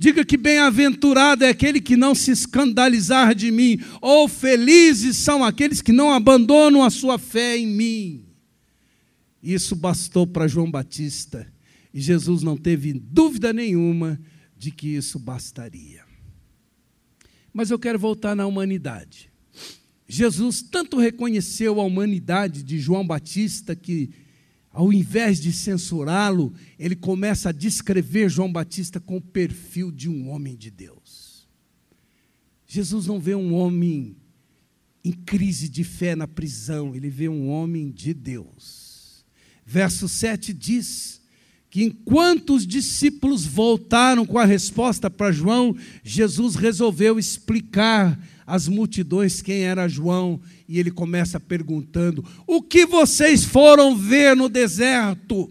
Diga 0.00 0.24
que 0.24 0.38
bem-aventurado 0.38 1.44
é 1.44 1.50
aquele 1.50 1.78
que 1.78 1.94
não 1.94 2.14
se 2.14 2.30
escandalizar 2.30 3.34
de 3.34 3.50
mim, 3.50 3.78
ou 4.00 4.26
felizes 4.28 5.18
são 5.18 5.44
aqueles 5.44 5.82
que 5.82 5.92
não 5.92 6.10
abandonam 6.10 6.82
a 6.82 6.88
sua 6.88 7.18
fé 7.18 7.58
em 7.58 7.66
mim. 7.66 8.24
Isso 9.42 9.76
bastou 9.76 10.26
para 10.26 10.48
João 10.48 10.70
Batista, 10.70 11.46
e 11.92 12.00
Jesus 12.00 12.42
não 12.42 12.56
teve 12.56 12.94
dúvida 12.94 13.52
nenhuma 13.52 14.18
de 14.56 14.70
que 14.70 14.88
isso 14.88 15.18
bastaria. 15.18 16.02
Mas 17.52 17.70
eu 17.70 17.78
quero 17.78 17.98
voltar 17.98 18.34
na 18.34 18.46
humanidade. 18.46 19.30
Jesus 20.08 20.62
tanto 20.62 20.96
reconheceu 20.96 21.78
a 21.78 21.84
humanidade 21.84 22.62
de 22.62 22.78
João 22.78 23.06
Batista 23.06 23.76
que 23.76 24.08
ao 24.72 24.92
invés 24.92 25.40
de 25.40 25.52
censurá-lo, 25.52 26.52
ele 26.78 26.94
começa 26.94 27.48
a 27.48 27.52
descrever 27.52 28.28
João 28.28 28.52
Batista 28.52 29.00
com 29.00 29.16
o 29.16 29.20
perfil 29.20 29.90
de 29.90 30.08
um 30.08 30.28
homem 30.30 30.56
de 30.56 30.70
Deus. 30.70 31.48
Jesus 32.66 33.06
não 33.06 33.18
vê 33.18 33.34
um 33.34 33.52
homem 33.54 34.16
em 35.04 35.12
crise 35.12 35.68
de 35.68 35.82
fé 35.82 36.14
na 36.14 36.28
prisão, 36.28 36.94
ele 36.94 37.10
vê 37.10 37.28
um 37.28 37.48
homem 37.48 37.90
de 37.90 38.14
Deus. 38.14 39.24
Verso 39.66 40.08
7 40.08 40.52
diz 40.52 41.20
que 41.68 41.84
enquanto 41.84 42.54
os 42.54 42.66
discípulos 42.66 43.46
voltaram 43.46 44.26
com 44.26 44.38
a 44.38 44.44
resposta 44.44 45.08
para 45.08 45.32
João, 45.32 45.76
Jesus 46.02 46.56
resolveu 46.56 47.18
explicar 47.18 48.18
às 48.50 48.66
multidões 48.66 49.40
quem 49.40 49.62
era 49.62 49.86
João 49.86 50.40
e 50.68 50.78
ele 50.78 50.90
começa 50.90 51.38
perguntando: 51.38 52.24
O 52.46 52.60
que 52.60 52.84
vocês 52.84 53.44
foram 53.44 53.96
ver 53.96 54.34
no 54.34 54.48
deserto? 54.48 55.48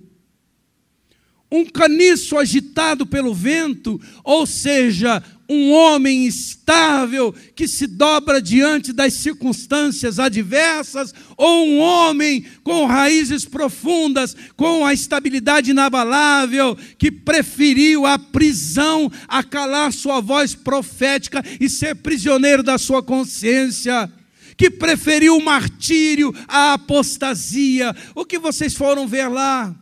Um 1.51 1.65
caniço 1.65 2.38
agitado 2.38 3.08
pelo 3.08 3.34
vento, 3.34 4.00
ou 4.24 4.46
seja, 4.46 5.24
um 5.50 5.72
homem 5.72 6.27
estável 6.27 7.34
que 7.56 7.68
se 7.68 7.88
dobra 7.88 8.39
diante 8.39 8.94
das 8.94 9.15
circunstâncias 9.15 10.20
adversas, 10.20 11.12
ou 11.36 11.68
um 11.68 11.79
homem 11.79 12.46
com 12.63 12.86
raízes 12.86 13.46
profundas, 13.46 14.36
com 14.56 14.86
a 14.86 14.94
estabilidade 14.94 15.72
inabalável, 15.72 16.77
que 17.00 17.12
preferiu 17.12 18.06
a 18.06 18.20
prisão 18.20 19.12
a 19.27 19.44
calar 19.44 19.91
sua 19.91 20.22
voz 20.22 20.53
profética 20.53 21.44
e 21.60 21.68
ser 21.68 21.96
prisioneiro 21.96 22.62
da 22.62 22.77
sua 22.77 23.01
consciência? 23.01 24.12
Que 24.56 24.70
preferiu 24.70 25.36
o 25.36 25.44
martírio 25.44 26.32
à 26.48 26.74
apostasia. 26.74 27.96
O 28.13 28.24
que 28.24 28.38
vocês 28.38 28.75
foram 28.75 29.08
ver 29.08 29.29
lá? 29.29 29.74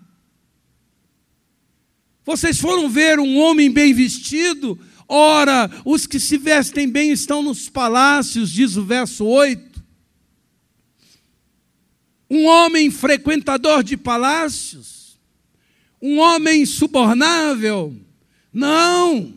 Vocês 2.27 2.59
foram 2.59 2.89
ver 2.89 3.21
um 3.21 3.37
homem 3.37 3.71
bem 3.71 3.93
vestido? 3.93 4.77
Ora, 5.07 5.71
os 5.85 6.05
que 6.05 6.19
se 6.19 6.37
vestem 6.37 6.89
bem 6.89 7.09
estão 7.09 7.41
nos 7.41 7.69
palácios, 7.69 8.51
diz 8.51 8.75
o 8.75 8.83
verso 8.83 9.23
8. 9.23 9.81
Um 12.29 12.43
homem 12.43 12.91
frequentador 12.91 13.81
de 13.81 13.95
palácios? 13.95 15.17
Um 16.01 16.19
homem 16.19 16.65
subornável? 16.65 17.95
Não. 18.51 19.33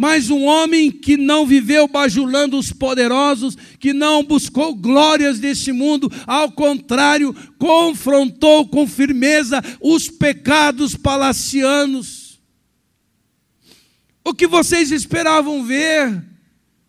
Mas 0.00 0.30
um 0.30 0.44
homem 0.44 0.92
que 0.92 1.16
não 1.16 1.44
viveu 1.44 1.88
bajulando 1.88 2.56
os 2.56 2.72
poderosos, 2.72 3.56
que 3.80 3.92
não 3.92 4.22
buscou 4.22 4.72
glórias 4.74 5.40
deste 5.40 5.72
mundo, 5.72 6.08
ao 6.24 6.52
contrário, 6.52 7.34
confrontou 7.58 8.68
com 8.68 8.86
firmeza 8.86 9.60
os 9.80 10.08
pecados 10.08 10.94
palacianos 10.94 12.28
o 14.28 14.34
que 14.34 14.46
vocês 14.46 14.92
esperavam 14.92 15.64
ver? 15.64 16.22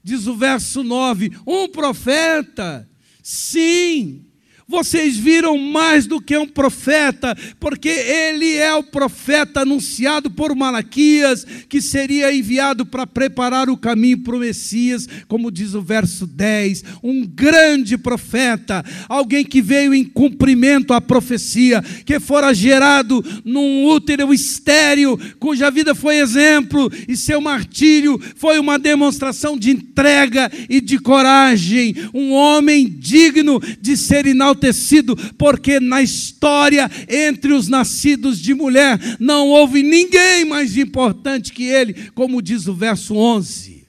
Diz 0.04 0.28
o 0.28 0.36
verso 0.36 0.84
9: 0.84 1.32
um 1.48 1.70
profeta. 1.70 2.88
Sim, 3.24 4.26
vocês 4.70 5.18
viram 5.18 5.58
mais 5.58 6.06
do 6.06 6.22
que 6.22 6.38
um 6.38 6.48
profeta, 6.48 7.36
porque 7.60 7.90
ele 7.90 8.54
é 8.54 8.72
o 8.76 8.84
profeta 8.84 9.62
anunciado 9.62 10.30
por 10.30 10.56
Malaquias, 10.56 11.44
que 11.68 11.82
seria 11.82 12.32
enviado 12.32 12.86
para 12.86 13.08
preparar 13.08 13.68
o 13.68 13.76
caminho 13.76 14.20
para 14.20 14.36
o 14.36 14.40
Messias, 14.40 15.10
como 15.28 15.50
diz 15.50 15.74
o 15.74 15.82
verso 15.82 16.28
10. 16.28 16.84
Um 17.02 17.26
grande 17.26 17.98
profeta, 17.98 18.86
alguém 19.08 19.44
que 19.44 19.60
veio 19.60 19.92
em 19.92 20.06
cumprimento 20.06 20.94
à 20.94 21.02
profecia, 21.02 21.82
que 22.06 22.20
fora 22.20 22.54
gerado 22.54 23.26
num 23.44 23.86
útero 23.86 24.32
estéreo, 24.32 25.20
cuja 25.40 25.72
vida 25.72 25.96
foi 25.96 26.18
exemplo, 26.18 26.92
e 27.08 27.18
seu 27.18 27.42
martírio 27.42 28.22
foi 28.36 28.60
uma 28.60 28.78
demonstração 28.78 29.58
de 29.58 29.72
entrega 29.72 30.52
e 30.70 30.80
de 30.80 31.00
coragem. 31.00 31.96
Um 32.14 32.34
homem 32.34 32.88
digno 32.88 33.60
de 33.82 33.98
ser 33.98 34.28
inalterado 34.28 34.59
enaltecido, 34.60 35.16
porque 35.38 35.80
na 35.80 36.02
história 36.02 36.90
entre 37.08 37.54
os 37.54 37.68
nascidos 37.68 38.40
de 38.40 38.54
mulher 38.54 39.00
não 39.20 39.48
houve 39.48 39.82
ninguém 39.82 40.46
mais 40.46 40.78
importante 40.78 41.54
que 41.54 41.64
ele, 41.64 41.94
como 42.12 42.42
diz 42.42 42.68
o 42.68 42.74
verso 42.74 43.16
11. 43.16 43.80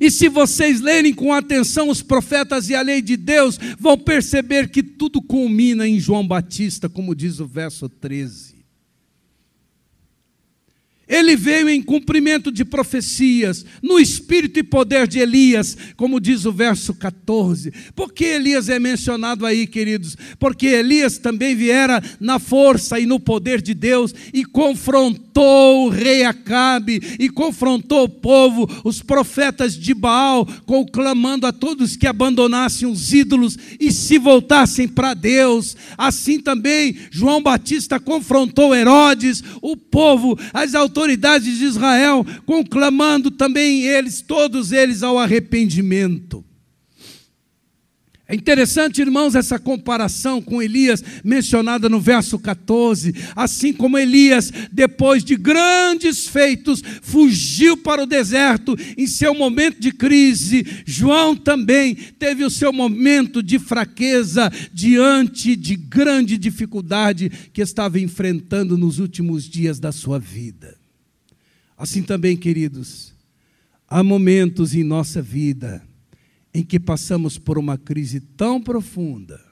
E 0.00 0.10
se 0.10 0.28
vocês 0.28 0.80
lerem 0.80 1.12
com 1.12 1.32
atenção 1.32 1.88
os 1.88 2.02
profetas 2.02 2.68
e 2.68 2.74
a 2.74 2.82
lei 2.82 3.00
de 3.00 3.16
Deus, 3.16 3.58
vão 3.78 3.96
perceber 3.96 4.68
que 4.68 4.82
tudo 4.82 5.22
culmina 5.22 5.86
em 5.86 6.00
João 6.00 6.26
Batista, 6.26 6.88
como 6.88 7.14
diz 7.14 7.38
o 7.38 7.46
verso 7.46 7.88
13. 7.88 8.61
Ele 11.12 11.36
veio 11.36 11.68
em 11.68 11.82
cumprimento 11.82 12.50
de 12.50 12.64
profecias, 12.64 13.66
no 13.82 14.00
espírito 14.00 14.58
e 14.58 14.62
poder 14.62 15.06
de 15.06 15.18
Elias, 15.18 15.76
como 15.94 16.18
diz 16.18 16.46
o 16.46 16.52
verso 16.52 16.94
14. 16.94 17.70
Por 17.94 18.14
que 18.14 18.24
Elias 18.24 18.70
é 18.70 18.78
mencionado 18.78 19.44
aí, 19.44 19.66
queridos? 19.66 20.16
Porque 20.38 20.66
Elias 20.66 21.18
também 21.18 21.54
viera 21.54 22.02
na 22.18 22.38
força 22.38 22.98
e 22.98 23.04
no 23.04 23.20
poder 23.20 23.60
de 23.60 23.74
Deus 23.74 24.14
e 24.32 24.42
confrontou 24.42 25.84
o 25.84 25.88
rei 25.90 26.24
Acabe 26.24 27.16
e 27.18 27.28
confrontou 27.28 28.04
o 28.04 28.08
povo, 28.08 28.66
os 28.82 29.02
profetas 29.02 29.76
de 29.76 29.92
Baal, 29.92 30.46
conclamando 30.64 31.46
a 31.46 31.52
todos 31.52 31.94
que 31.94 32.06
abandonassem 32.06 32.88
os 32.88 33.12
ídolos 33.12 33.58
e 33.78 33.92
se 33.92 34.16
voltassem 34.16 34.88
para 34.88 35.12
Deus. 35.12 35.76
Assim 35.98 36.40
também 36.40 36.96
João 37.10 37.42
Batista 37.42 38.00
confrontou 38.00 38.74
Herodes, 38.74 39.44
o 39.60 39.76
povo, 39.76 40.38
as 40.54 40.74
autoridades 40.74 41.01
autoridades 41.02 41.58
de 41.58 41.64
Israel, 41.64 42.24
conclamando 42.46 43.30
também 43.30 43.82
eles, 43.82 44.22
todos 44.22 44.70
eles, 44.70 45.02
ao 45.02 45.18
arrependimento. 45.18 46.44
É 48.28 48.34
interessante, 48.34 49.02
irmãos, 49.02 49.34
essa 49.34 49.58
comparação 49.58 50.40
com 50.40 50.62
Elias 50.62 51.04
mencionada 51.22 51.86
no 51.86 52.00
verso 52.00 52.38
14. 52.38 53.14
Assim 53.36 53.74
como 53.74 53.98
Elias, 53.98 54.50
depois 54.72 55.22
de 55.22 55.36
grandes 55.36 56.28
feitos, 56.28 56.82
fugiu 57.02 57.76
para 57.76 58.02
o 58.02 58.06
deserto 58.06 58.74
em 58.96 59.06
seu 59.06 59.34
momento 59.34 59.80
de 59.80 59.92
crise, 59.92 60.64
João 60.86 61.36
também 61.36 61.94
teve 61.94 62.42
o 62.42 62.48
seu 62.48 62.72
momento 62.72 63.42
de 63.42 63.58
fraqueza 63.58 64.50
diante 64.72 65.54
de 65.54 65.76
grande 65.76 66.38
dificuldade 66.38 67.28
que 67.52 67.60
estava 67.60 68.00
enfrentando 68.00 68.78
nos 68.78 68.98
últimos 68.98 69.44
dias 69.44 69.78
da 69.78 69.92
sua 69.92 70.18
vida. 70.18 70.81
Assim 71.82 72.00
também, 72.00 72.36
queridos, 72.36 73.12
há 73.88 74.04
momentos 74.04 74.72
em 74.72 74.84
nossa 74.84 75.20
vida 75.20 75.84
em 76.54 76.62
que 76.62 76.78
passamos 76.78 77.38
por 77.38 77.58
uma 77.58 77.76
crise 77.76 78.20
tão 78.20 78.62
profunda, 78.62 79.44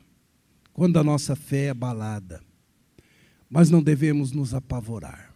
quando 0.73 0.97
a 1.01 1.03
nossa 1.03 1.35
fé 1.35 1.65
é 1.65 1.71
abalada, 1.71 2.41
mas 3.51 3.69
não 3.69 3.83
devemos 3.83 4.31
nos 4.31 4.55
apavorar, 4.55 5.35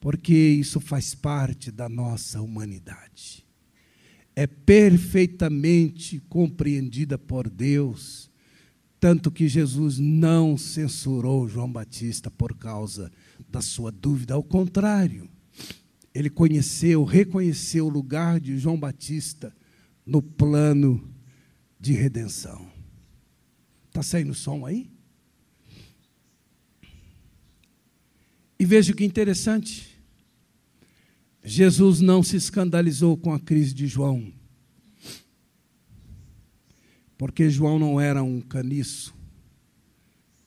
porque 0.00 0.34
isso 0.34 0.80
faz 0.80 1.14
parte 1.14 1.70
da 1.70 1.88
nossa 1.88 2.42
humanidade. 2.42 3.46
É 4.34 4.48
perfeitamente 4.48 6.20
compreendida 6.28 7.16
por 7.16 7.48
Deus, 7.48 8.28
tanto 8.98 9.30
que 9.30 9.46
Jesus 9.46 10.00
não 10.00 10.58
censurou 10.58 11.48
João 11.48 11.70
Batista 11.70 12.32
por 12.32 12.56
causa 12.56 13.12
da 13.48 13.60
sua 13.62 13.92
dúvida, 13.92 14.34
ao 14.34 14.42
contrário, 14.42 15.30
ele 16.14 16.30
conheceu, 16.30 17.02
reconheceu 17.02 17.86
o 17.86 17.90
lugar 17.90 18.40
de 18.40 18.56
João 18.56 18.78
Batista 18.78 19.54
no 20.06 20.22
plano 20.22 21.12
de 21.80 21.92
redenção. 21.92 22.70
Está 23.88 24.02
saindo 24.02 24.32
som 24.32 24.64
aí? 24.64 24.88
E 28.58 28.64
veja 28.64 28.94
que 28.94 29.04
interessante. 29.04 30.00
Jesus 31.42 32.00
não 32.00 32.22
se 32.22 32.36
escandalizou 32.36 33.16
com 33.16 33.32
a 33.32 33.40
crise 33.40 33.74
de 33.74 33.86
João. 33.86 34.32
Porque 37.18 37.50
João 37.50 37.78
não 37.78 38.00
era 38.00 38.22
um 38.22 38.40
caniço 38.40 39.14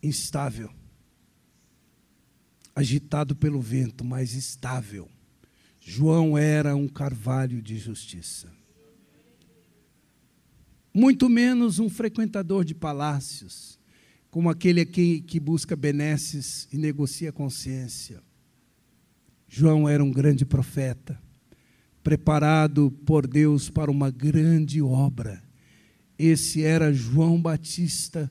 instável, 0.02 0.74
agitado 2.74 3.36
pelo 3.36 3.60
vento, 3.60 4.06
mas 4.06 4.34
estável. 4.34 5.10
João 5.90 6.38
era 6.38 6.76
um 6.76 6.86
carvalho 6.86 7.62
de 7.62 7.78
justiça. 7.78 8.52
Muito 10.94 11.30
menos 11.30 11.80
um 11.80 11.90
frequentador 11.90 12.66
de 12.66 12.76
palácios, 12.76 13.80
como 14.30 14.50
aquele 14.50 14.82
aqui 14.82 15.22
que 15.22 15.40
busca 15.40 15.78
benesses 15.78 16.68
e 16.74 16.78
negocia 16.78 17.32
consciência. 17.32 18.22
João 19.48 19.88
era 19.88 20.04
um 20.04 20.12
grande 20.12 20.46
profeta, 20.46 21.18
preparado 22.04 22.92
por 23.06 23.26
Deus 23.26 23.70
para 23.70 23.90
uma 23.90 24.12
grande 24.12 24.82
obra. 24.82 25.42
Esse 26.20 26.64
era 26.64 26.92
João 26.92 27.42
Batista, 27.42 28.30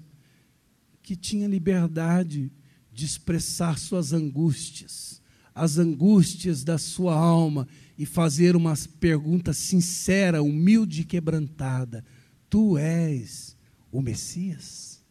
que 1.02 1.16
tinha 1.16 1.48
liberdade 1.48 2.52
de 2.92 3.06
expressar 3.06 3.78
suas 3.78 4.12
angústias 4.12 5.24
as 5.56 5.78
angústias 5.78 6.62
da 6.62 6.76
sua 6.76 7.16
alma 7.16 7.66
e 7.96 8.04
fazer 8.04 8.54
uma 8.54 8.74
pergunta 9.00 9.54
sincera, 9.54 10.42
humilde 10.42 11.00
e 11.00 11.04
quebrantada: 11.04 12.04
Tu 12.50 12.76
és 12.76 13.56
o 13.90 14.02
Messias? 14.02 15.02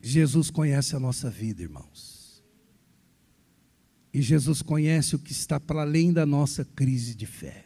Jesus 0.00 0.50
conhece 0.50 0.96
a 0.96 1.00
nossa 1.00 1.28
vida, 1.28 1.62
irmãos. 1.62 2.42
E 4.14 4.22
Jesus 4.22 4.62
conhece 4.62 5.16
o 5.16 5.18
que 5.18 5.32
está 5.32 5.60
para 5.60 5.82
além 5.82 6.12
da 6.12 6.24
nossa 6.24 6.64
crise 6.64 7.14
de 7.14 7.26
fé. 7.26 7.65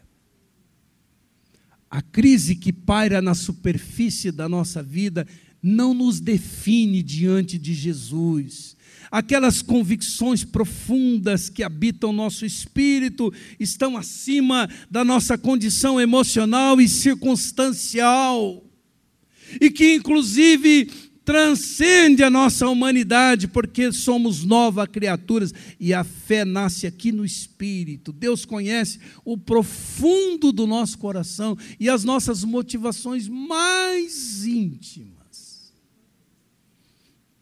A 1.90 2.00
crise 2.00 2.54
que 2.54 2.72
paira 2.72 3.20
na 3.20 3.34
superfície 3.34 4.30
da 4.30 4.48
nossa 4.48 4.82
vida 4.82 5.26
não 5.60 5.92
nos 5.92 6.20
define 6.20 7.02
diante 7.02 7.58
de 7.58 7.74
Jesus. 7.74 8.76
Aquelas 9.10 9.60
convicções 9.60 10.44
profundas 10.44 11.50
que 11.50 11.64
habitam 11.64 12.12
nosso 12.12 12.46
espírito 12.46 13.32
estão 13.58 13.96
acima 13.96 14.70
da 14.88 15.04
nossa 15.04 15.36
condição 15.36 16.00
emocional 16.00 16.80
e 16.80 16.88
circunstancial. 16.88 18.64
E 19.60 19.68
que, 19.68 19.94
inclusive, 19.94 20.88
transcende 21.30 22.24
a 22.24 22.28
nossa 22.28 22.68
humanidade, 22.68 23.46
porque 23.46 23.92
somos 23.92 24.44
novas 24.44 24.88
criaturas 24.88 25.54
e 25.78 25.94
a 25.94 26.02
fé 26.02 26.44
nasce 26.44 26.88
aqui 26.88 27.12
no 27.12 27.24
espírito. 27.24 28.12
Deus 28.12 28.44
conhece 28.44 28.98
o 29.24 29.38
profundo 29.38 30.50
do 30.50 30.66
nosso 30.66 30.98
coração 30.98 31.56
e 31.78 31.88
as 31.88 32.02
nossas 32.02 32.42
motivações 32.42 33.28
mais 33.28 34.44
íntimas. 34.44 35.72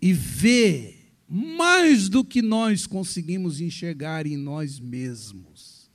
E 0.03 0.13
vê 0.13 0.97
mais 1.27 2.11
do 2.11 2.23
que 2.23 2.43
nós 2.43 2.87
conseguimos 2.87 3.59
enxergar 3.59 4.27
em 4.27 4.37
nós 4.37 4.79
mesmos. 4.79 5.91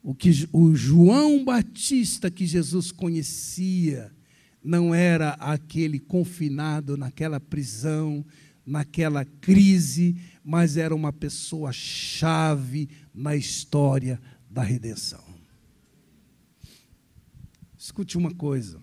O 0.00 0.14
que 0.14 0.48
o 0.52 0.76
João 0.76 1.42
Batista 1.44 2.30
que 2.30 2.46
Jesus 2.46 2.92
conhecia, 2.92 4.12
não 4.62 4.94
era 4.94 5.30
aquele 5.34 5.98
confinado 5.98 6.96
naquela 6.96 7.40
prisão, 7.40 8.24
naquela 8.64 9.24
crise, 9.24 10.16
mas 10.44 10.76
era 10.76 10.94
uma 10.94 11.12
pessoa 11.12 11.72
chave 11.72 12.88
na 13.14 13.34
história 13.34 14.20
da 14.50 14.62
redenção. 14.62 15.24
Escute 17.78 18.18
uma 18.18 18.34
coisa. 18.34 18.80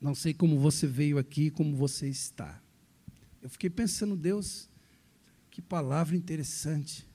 Não 0.00 0.14
sei 0.14 0.34
como 0.34 0.58
você 0.58 0.86
veio 0.86 1.18
aqui, 1.18 1.50
como 1.50 1.76
você 1.76 2.08
está. 2.08 2.60
Eu 3.40 3.48
fiquei 3.50 3.68
pensando, 3.70 4.16
Deus, 4.16 4.68
que 5.50 5.60
palavra 5.60 6.16
interessante. 6.16 7.06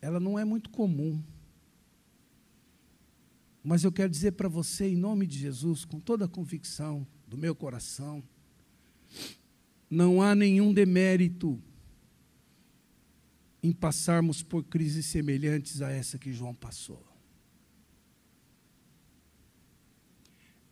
Ela 0.00 0.20
não 0.20 0.38
é 0.38 0.44
muito 0.44 0.70
comum. 0.70 1.22
Mas 3.66 3.82
eu 3.82 3.90
quero 3.90 4.08
dizer 4.08 4.30
para 4.30 4.48
você, 4.48 4.90
em 4.90 4.96
nome 4.96 5.26
de 5.26 5.36
Jesus, 5.40 5.84
com 5.84 5.98
toda 5.98 6.26
a 6.26 6.28
convicção 6.28 7.04
do 7.26 7.36
meu 7.36 7.52
coração, 7.52 8.22
não 9.90 10.22
há 10.22 10.36
nenhum 10.36 10.72
demérito 10.72 11.60
em 13.60 13.72
passarmos 13.72 14.40
por 14.40 14.62
crises 14.62 15.06
semelhantes 15.06 15.82
a 15.82 15.90
essa 15.90 16.16
que 16.16 16.32
João 16.32 16.54
passou. 16.54 17.04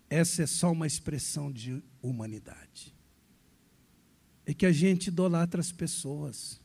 Essa 0.08 0.44
é 0.44 0.46
só 0.46 0.70
uma 0.70 0.86
expressão 0.86 1.50
de 1.50 1.82
humanidade. 2.00 2.94
É 4.46 4.54
que 4.54 4.66
a 4.66 4.70
gente 4.70 5.08
idolatra 5.08 5.60
as 5.60 5.72
pessoas. 5.72 6.60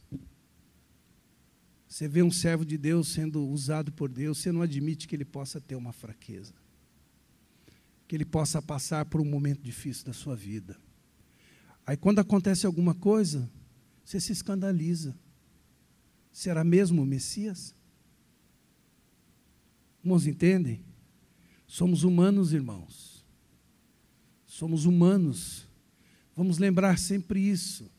Você 1.90 2.08
vê 2.08 2.22
um 2.22 2.30
servo 2.30 2.64
de 2.64 2.78
Deus 2.78 3.08
sendo 3.08 3.44
usado 3.48 3.92
por 3.92 4.12
Deus, 4.12 4.38
você 4.38 4.52
não 4.52 4.62
admite 4.62 5.08
que 5.08 5.16
ele 5.16 5.26
possa 5.26 5.60
ter 5.60 5.76
uma 5.76 5.92
fraqueza, 5.92 6.54
que 8.08 8.16
ele 8.16 8.26
possa 8.26 8.62
passar 8.62 9.06
por 9.06 9.20
um 9.20 9.26
momento 9.26 9.64
difícil 9.64 10.06
da 10.06 10.14
sua 10.14 10.36
vida. 10.36 10.78
Aí, 11.88 11.98
quando 11.98 12.20
acontece 12.20 12.68
alguma 12.68 12.94
coisa, 12.94 13.50
você 14.06 14.20
se 14.20 14.32
escandaliza. 14.32 15.18
Será 16.32 16.64
mesmo 16.64 17.02
o 17.02 17.06
Messias? 17.08 17.76
Irmãos, 20.04 20.28
entendem? 20.28 20.86
Somos 21.66 22.04
humanos, 22.04 22.54
irmãos. 22.54 23.26
Somos 24.46 24.86
humanos. 24.86 25.68
Vamos 26.36 26.60
lembrar 26.60 27.00
sempre 27.00 27.40
isso. 27.40 27.90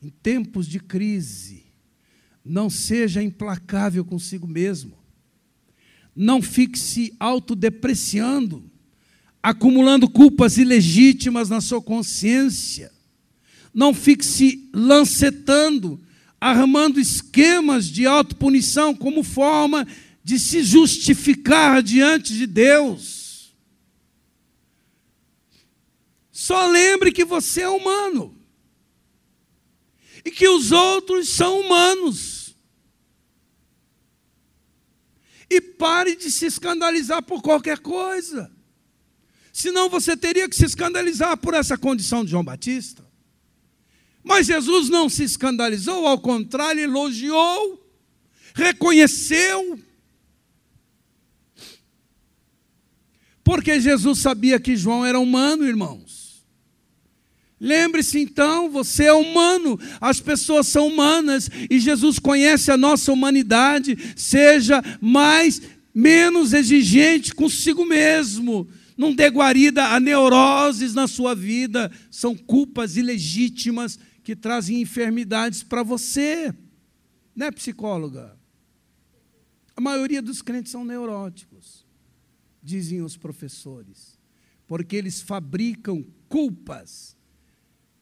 Em 0.00 0.10
tempos 0.10 0.68
de 0.68 0.78
crise, 0.78 1.71
não 2.44 2.68
seja 2.68 3.22
implacável 3.22 4.04
consigo 4.04 4.46
mesmo. 4.46 4.98
Não 6.14 6.42
fique 6.42 6.78
se 6.78 7.14
autodepreciando, 7.18 8.70
acumulando 9.42 10.08
culpas 10.08 10.58
ilegítimas 10.58 11.48
na 11.48 11.60
sua 11.60 11.80
consciência. 11.80 12.92
Não 13.72 13.94
fique 13.94 14.24
se 14.24 14.68
lancetando, 14.74 16.00
armando 16.40 17.00
esquemas 17.00 17.86
de 17.86 18.06
autopunição 18.06 18.94
como 18.94 19.22
forma 19.22 19.86
de 20.22 20.38
se 20.38 20.62
justificar 20.62 21.82
diante 21.82 22.34
de 22.34 22.46
Deus. 22.46 23.52
Só 26.30 26.66
lembre 26.66 27.12
que 27.12 27.24
você 27.24 27.62
é 27.62 27.68
humano 27.68 28.41
e 30.24 30.30
que 30.30 30.48
os 30.48 30.72
outros 30.72 31.28
são 31.28 31.60
humanos. 31.60 32.54
E 35.50 35.60
pare 35.60 36.16
de 36.16 36.30
se 36.30 36.46
escandalizar 36.46 37.22
por 37.22 37.42
qualquer 37.42 37.78
coisa. 37.78 38.50
Senão 39.52 39.88
você 39.88 40.16
teria 40.16 40.48
que 40.48 40.56
se 40.56 40.64
escandalizar 40.64 41.36
por 41.36 41.52
essa 41.52 41.76
condição 41.76 42.24
de 42.24 42.30
João 42.30 42.44
Batista. 42.44 43.06
Mas 44.24 44.46
Jesus 44.46 44.88
não 44.88 45.08
se 45.08 45.24
escandalizou, 45.24 46.06
ao 46.06 46.18
contrário, 46.18 46.80
elogiou, 46.80 47.84
reconheceu. 48.54 49.78
Porque 53.44 53.80
Jesus 53.80 54.20
sabia 54.20 54.60
que 54.60 54.76
João 54.76 55.04
era 55.04 55.18
humano, 55.18 55.66
irmãos. 55.66 56.21
Lembre-se 57.62 58.18
então, 58.18 58.68
você 58.68 59.04
é 59.04 59.12
humano, 59.12 59.78
as 60.00 60.18
pessoas 60.18 60.66
são 60.66 60.88
humanas 60.88 61.48
e 61.70 61.78
Jesus 61.78 62.18
conhece 62.18 62.72
a 62.72 62.76
nossa 62.76 63.12
humanidade. 63.12 63.96
Seja 64.16 64.82
mais, 65.00 65.62
menos 65.94 66.52
exigente 66.52 67.32
consigo 67.32 67.86
mesmo. 67.86 68.66
Não 68.98 69.14
dê 69.14 69.28
guarida 69.28 69.90
a 69.90 70.00
neuroses 70.00 70.92
na 70.92 71.06
sua 71.06 71.36
vida, 71.36 71.88
são 72.10 72.34
culpas 72.34 72.96
ilegítimas 72.96 73.96
que 74.24 74.34
trazem 74.34 74.80
enfermidades 74.80 75.62
para 75.62 75.84
você. 75.84 76.52
Não 77.32 77.46
é 77.46 77.52
psicóloga? 77.52 78.36
A 79.76 79.80
maioria 79.80 80.20
dos 80.20 80.42
crentes 80.42 80.72
são 80.72 80.84
neuróticos, 80.84 81.86
dizem 82.60 83.02
os 83.02 83.16
professores, 83.16 84.18
porque 84.66 84.96
eles 84.96 85.22
fabricam 85.22 86.04
culpas 86.28 87.21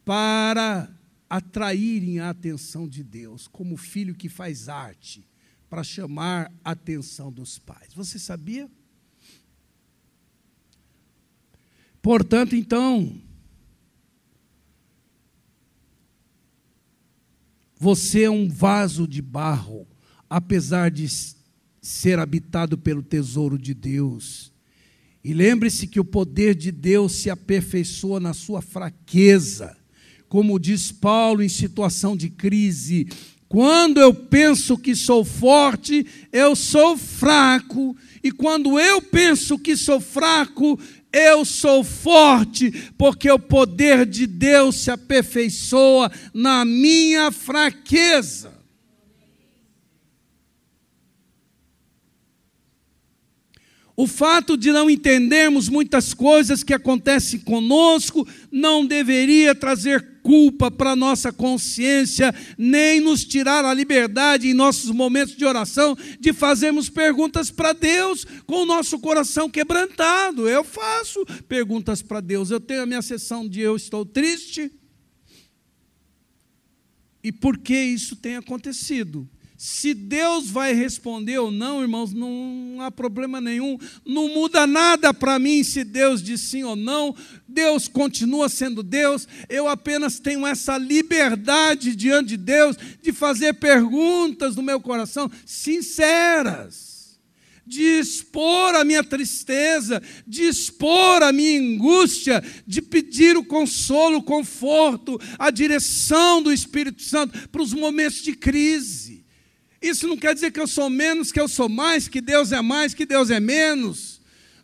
para 0.05 0.91
atraírem 1.29 2.19
a 2.19 2.31
atenção 2.31 2.89
de 2.89 3.05
Deus, 3.05 3.47
como 3.47 3.77
filho 3.77 4.15
que 4.15 4.29
faz 4.29 4.69
arte, 4.69 5.25
para 5.69 5.85
chamar 5.85 6.53
a 6.65 6.73
atenção 6.73 7.31
dos 7.31 7.59
pais. 7.59 7.95
Você 7.95 8.19
sabia? 8.19 8.69
Portanto, 12.03 12.57
então, 12.57 13.21
você 17.77 18.25
é 18.25 18.31
um 18.31 18.49
vaso 18.49 19.07
de 19.07 19.23
barro, 19.23 19.87
apesar 20.29 20.91
de 20.91 21.07
ser 21.81 22.19
habitado 22.19 22.77
pelo 22.77 23.03
tesouro 23.03 23.57
de 23.57 23.73
Deus. 23.73 24.53
E 25.23 25.33
lembre-se 25.33 25.87
que 25.87 26.01
o 26.01 26.05
poder 26.05 26.55
de 26.55 26.73
Deus 26.73 27.13
se 27.13 27.31
aperfeiçoa 27.31 28.19
na 28.19 28.33
sua 28.33 28.61
fraqueza 28.61 29.80
como 30.31 30.61
diz 30.61 30.93
Paulo 30.93 31.43
em 31.43 31.49
situação 31.49 32.17
de 32.17 32.31
crise, 32.31 33.09
quando 33.49 34.01
eu 34.01 34.15
penso 34.15 34.79
que 34.79 34.95
sou 34.95 35.25
forte, 35.25 36.07
eu 36.33 36.55
sou 36.55 36.97
fraco, 36.97 37.97
e 38.23 38.31
quando 38.31 38.79
eu 38.79 39.03
penso 39.03 39.59
que 39.59 39.77
sou 39.77 40.01
fraco, 40.01 40.79
eu 41.13 41.45
sou 41.45 41.83
forte, 41.83 42.71
porque 42.97 43.29
o 43.29 43.41
poder 43.41 44.07
de 44.07 44.25
Deus 44.25 44.77
se 44.77 44.93
aperfeiçoa 44.93 46.13
na 46.33 46.65
minha 46.65 47.33
fraqueza. 47.33 48.53
O 53.97 54.07
fato 54.07 54.57
de 54.57 54.71
não 54.71 54.89
entendermos 54.89 55.69
muitas 55.69 56.15
coisas 56.15 56.63
que 56.63 56.73
acontecem 56.73 57.41
conosco 57.41 58.27
não 58.51 58.87
deveria 58.87 59.55
trazer 59.57 60.10
culpa 60.23 60.71
para 60.71 60.97
nossa 60.97 61.33
consciência, 61.33 62.35
nem 62.57 63.01
nos 63.01 63.25
tirar 63.25 63.65
a 63.65 63.75
liberdade 63.75 64.49
em 64.49 64.55
nossos 64.55 64.91
momentos 64.91 65.37
de 65.37 65.45
oração 65.45 65.97
de 66.19 66.33
fazermos 66.33 66.89
perguntas 66.89 67.51
para 67.51 67.73
Deus 67.73 68.25
com 68.47 68.63
o 68.63 68.67
nosso 68.67 68.99
coração 68.99 69.51
quebrantado. 69.51 70.49
Eu 70.49 70.65
faço 70.65 71.25
perguntas 71.49 72.03
para 72.03 72.21
Deus. 72.21 72.51
Eu 72.51 72.61
tenho 72.61 72.83
a 72.83 72.87
minha 72.87 73.03
sessão 73.03 73.49
de 73.49 73.61
eu 73.61 73.77
estou 73.77 74.05
triste. 74.05 74.71
E 77.23 77.31
por 77.31 77.59
que 77.59 77.75
isso 77.75 78.17
tem 78.17 78.37
acontecido? 78.37 79.29
Se 79.63 79.93
Deus 79.93 80.49
vai 80.49 80.73
responder 80.73 81.39
ou 81.39 81.51
não, 81.51 81.83
irmãos, 81.83 82.15
não 82.15 82.79
há 82.81 82.91
problema 82.91 83.43
nenhum. 83.43 83.77
Não 84.07 84.27
muda 84.27 84.67
nada 84.67 85.13
para 85.13 85.39
mim 85.39 85.63
se 85.63 85.85
Deus 85.85 86.23
diz 86.23 86.41
sim 86.41 86.65
ou 86.65 86.75
não. 86.75 87.15
Deus 87.47 87.87
continua 87.87 88.49
sendo 88.49 88.83
Deus. 88.83 89.29
Eu 89.51 89.69
apenas 89.69 90.19
tenho 90.19 90.47
essa 90.47 90.79
liberdade 90.79 91.95
diante 91.95 92.29
de 92.29 92.37
Deus 92.39 92.75
de 93.03 93.13
fazer 93.13 93.53
perguntas 93.53 94.57
no 94.57 94.63
meu 94.63 94.81
coração 94.81 95.31
sinceras 95.45 97.21
de 97.67 97.83
expor 97.83 98.75
a 98.75 98.83
minha 98.83 99.05
tristeza, 99.05 100.03
de 100.27 100.45
expor 100.45 101.23
a 101.23 101.31
minha 101.33 101.61
angústia, 101.61 102.43
de 102.67 102.81
pedir 102.81 103.37
o 103.37 103.45
consolo, 103.45 104.17
o 104.17 104.23
conforto, 104.23 105.21
a 105.39 105.51
direção 105.51 106.43
do 106.43 106.51
Espírito 106.51 107.03
Santo 107.03 107.47
para 107.51 107.63
os 107.63 107.75
momentos 107.75 108.23
de 108.23 108.35
crise. 108.35 109.20
Isso 109.81 110.07
não 110.07 110.17
quer 110.17 110.35
dizer 110.35 110.51
que 110.51 110.61
eu 110.61 110.67
sou 110.67 110.91
menos, 110.91 111.33
que 111.33 111.41
eu 111.41 111.49
sou 111.49 111.69
mais, 111.69 112.07
que 112.07 112.21
Deus 112.21 112.53
é 112.53 112.61
mais, 112.61 112.93
que 112.93 113.07
Deus 113.07 113.31
é 113.31 113.41
menos. 113.41 114.21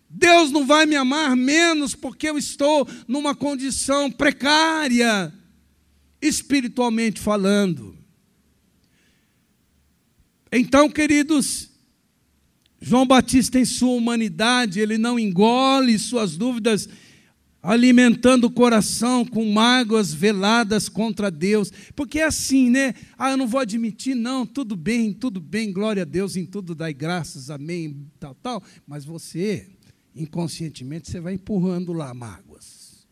Deus 0.09 0.51
não 0.51 0.67
vai 0.67 0.87
me 0.87 0.95
amar 0.95 1.35
menos 1.35 1.95
porque 1.95 2.29
eu 2.29 2.39
estou 2.39 2.87
numa 3.09 3.35
condição 3.35 4.11
precária, 4.11 5.33
espiritualmente 6.21 7.21
falando. 7.21 7.97
Então, 10.53 10.89
queridos, 10.89 11.71
João 12.81 13.07
Batista, 13.07 13.59
em 13.59 13.65
sua 13.65 13.95
humanidade, 13.95 14.81
ele 14.81 14.97
não 14.97 15.19
engole 15.19 15.99
suas 15.99 16.37
dúvidas, 16.37 16.89
alimentando 17.67 18.45
o 18.45 18.51
coração 18.51 19.25
com 19.25 19.45
mágoas 19.53 20.15
veladas 20.15 20.89
contra 20.89 21.33
Deus, 21.33 21.73
porque 21.97 22.21
é 22.21 22.25
assim, 22.25 22.71
né? 22.71 22.95
Ah, 23.19 23.33
eu 23.33 23.37
não 23.37 23.49
vou 23.49 23.59
admitir, 23.59 24.15
não, 24.15 24.47
tudo 24.47 24.77
bem, 24.77 25.13
tudo 25.13 25.41
bem, 25.41 25.73
glória 25.73 26.03
a 26.03 26.05
Deus, 26.05 26.37
em 26.37 26.47
tudo 26.47 26.77
dai 26.77 26.95
graças, 26.95 27.51
amém, 27.51 28.07
tal, 28.21 28.37
tal, 28.37 28.63
mas 28.87 29.05
você, 29.05 29.67
inconscientemente, 30.15 31.11
você 31.11 31.19
vai 31.19 31.35
empurrando 31.35 31.93
lá 31.93 32.15
mágoas, 32.15 33.05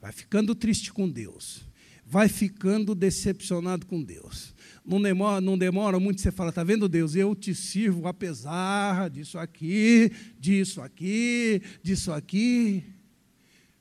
vai 0.00 0.10
ficando 0.10 0.56
triste 0.56 0.92
com 0.92 1.08
Deus, 1.08 1.60
vai 2.04 2.28
ficando 2.28 2.96
decepcionado 2.96 3.86
com 3.86 4.02
Deus. 4.02 4.56
Não 4.84 5.00
demora, 5.00 5.40
não 5.40 5.56
demora 5.56 6.00
muito, 6.00 6.20
você 6.20 6.32
fala, 6.32 6.48
está 6.48 6.64
vendo 6.64 6.88
Deus, 6.88 7.14
eu 7.14 7.32
te 7.32 7.54
sirvo 7.54 8.08
apesar 8.08 9.08
disso 9.08 9.38
aqui, 9.38 10.10
disso 10.40 10.80
aqui, 10.80 11.62
disso 11.82 12.10
aqui, 12.10 12.82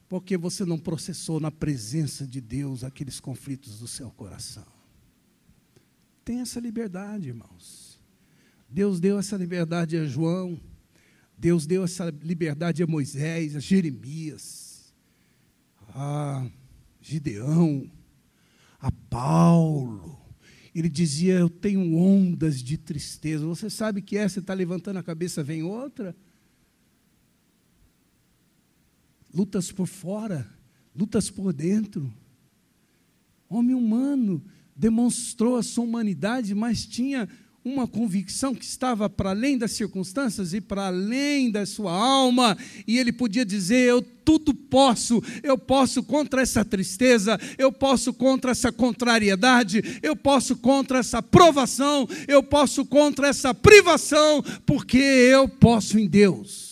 porque 0.08 0.38
você 0.38 0.66
não 0.66 0.78
processou 0.78 1.40
na 1.40 1.52
presença 1.52 2.26
de 2.26 2.40
Deus 2.40 2.84
aqueles 2.84 3.20
conflitos 3.20 3.80
do 3.80 3.88
seu 3.88 4.10
coração. 4.12 4.66
Tem 6.24 6.40
essa 6.42 6.60
liberdade, 6.60 7.28
irmãos. 7.28 8.00
Deus 8.70 9.00
deu 9.00 9.18
essa 9.18 9.38
liberdade 9.38 9.98
a 9.98 10.06
João, 10.06 10.60
Deus 11.38 11.66
deu 11.66 11.84
essa 11.84 12.10
liberdade 12.22 12.84
a 12.84 12.88
Moisés, 12.88 13.56
a 13.56 13.60
Jeremias, 13.60 14.94
a 15.90 16.50
Gideão, 17.02 17.90
a 18.80 18.92
Paulo, 18.92 20.28
ele 20.80 20.90
dizia: 20.90 21.34
Eu 21.34 21.50
tenho 21.50 21.96
ondas 21.96 22.62
de 22.62 22.78
tristeza. 22.78 23.46
Você 23.48 23.68
sabe 23.68 24.00
que? 24.00 24.22
Você 24.30 24.40
está 24.40 24.54
levantando 24.54 24.98
a 24.98 25.04
cabeça, 25.04 25.44
vem 25.44 25.64
outra. 25.64 26.16
Lutas 29.38 29.72
por 29.72 29.86
fora, 29.86 30.50
lutas 30.96 31.30
por 31.30 31.54
dentro. 31.54 32.12
Homem 33.48 33.76
humano 33.76 34.44
demonstrou 34.76 35.58
a 35.58 35.62
sua 35.62 35.84
humanidade, 35.84 36.56
mas 36.56 36.88
tinha 36.88 37.30
uma 37.64 37.88
convicção 37.88 38.56
que 38.56 38.66
estava 38.66 39.08
para 39.08 39.30
além 39.30 39.56
das 39.56 39.74
circunstâncias 39.74 40.56
e 40.56 40.60
para 40.60 40.88
além 40.88 41.52
da 41.52 41.68
sua 41.68 41.92
alma, 41.92 42.58
e 42.88 42.98
ele 42.98 43.14
podia 43.14 43.46
dizer: 43.46 43.88
Eu 43.88 44.02
tudo 44.02 44.56
posso, 44.56 45.22
eu 45.44 45.56
posso 45.56 46.02
contra 46.02 46.42
essa 46.42 46.66
tristeza, 46.66 47.40
eu 47.60 47.72
posso 47.72 48.12
contra 48.16 48.50
essa 48.50 48.72
contrariedade, 48.72 50.00
eu 50.02 50.16
posso 50.16 50.56
contra 50.58 50.98
essa 50.98 51.22
provação, 51.22 52.10
eu 52.28 52.42
posso 52.42 52.84
contra 52.84 53.28
essa 53.28 53.54
privação, 53.54 54.44
porque 54.66 54.98
eu 54.98 55.48
posso 55.48 56.00
em 56.00 56.08
Deus. 56.08 56.67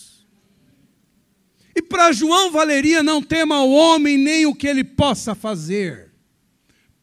E 1.76 1.82
para 1.82 2.10
João 2.10 2.50
valeria 2.50 3.02
não 3.02 3.22
tema 3.22 3.62
o 3.62 3.70
homem 3.70 4.16
nem 4.16 4.46
o 4.46 4.54
que 4.54 4.66
ele 4.66 4.82
possa 4.82 5.34
fazer 5.34 6.06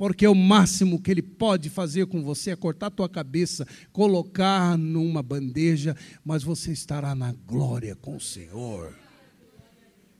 porque 0.03 0.27
o 0.27 0.36
máximo 0.36 0.99
que 0.99 1.12
ele 1.12 1.21
pode 1.21 1.69
fazer 1.69 2.07
com 2.07 2.21
você 2.21 2.51
é 2.51 2.55
cortar 2.57 2.88
a 2.88 2.91
tua 2.91 3.07
cabeça, 3.07 3.65
colocar 3.91 4.77
numa 4.77 5.23
bandeja, 5.23 5.95
mas 6.25 6.43
você 6.43 6.73
estará 6.73 7.15
na 7.15 7.31
glória 7.31 7.95
com 7.95 8.17
o 8.17 8.19
Senhor. 8.19 8.93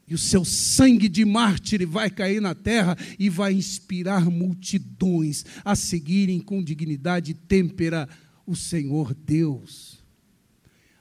E 0.08 0.14
o 0.14 0.18
seu 0.18 0.42
sangue 0.42 1.06
de 1.06 1.24
mártir 1.24 1.86
vai 1.86 2.08
cair 2.08 2.40
na 2.40 2.54
terra 2.54 2.96
e 3.18 3.28
vai 3.28 3.52
inspirar 3.52 4.30
multidões 4.30 5.44
a 5.64 5.76
seguirem 5.76 6.40
com 6.40 6.62
dignidade 6.62 7.32
e 7.32 7.34
têmpera 7.34 8.08
o 8.46 8.56
Senhor 8.56 9.14
Deus. 9.14 10.02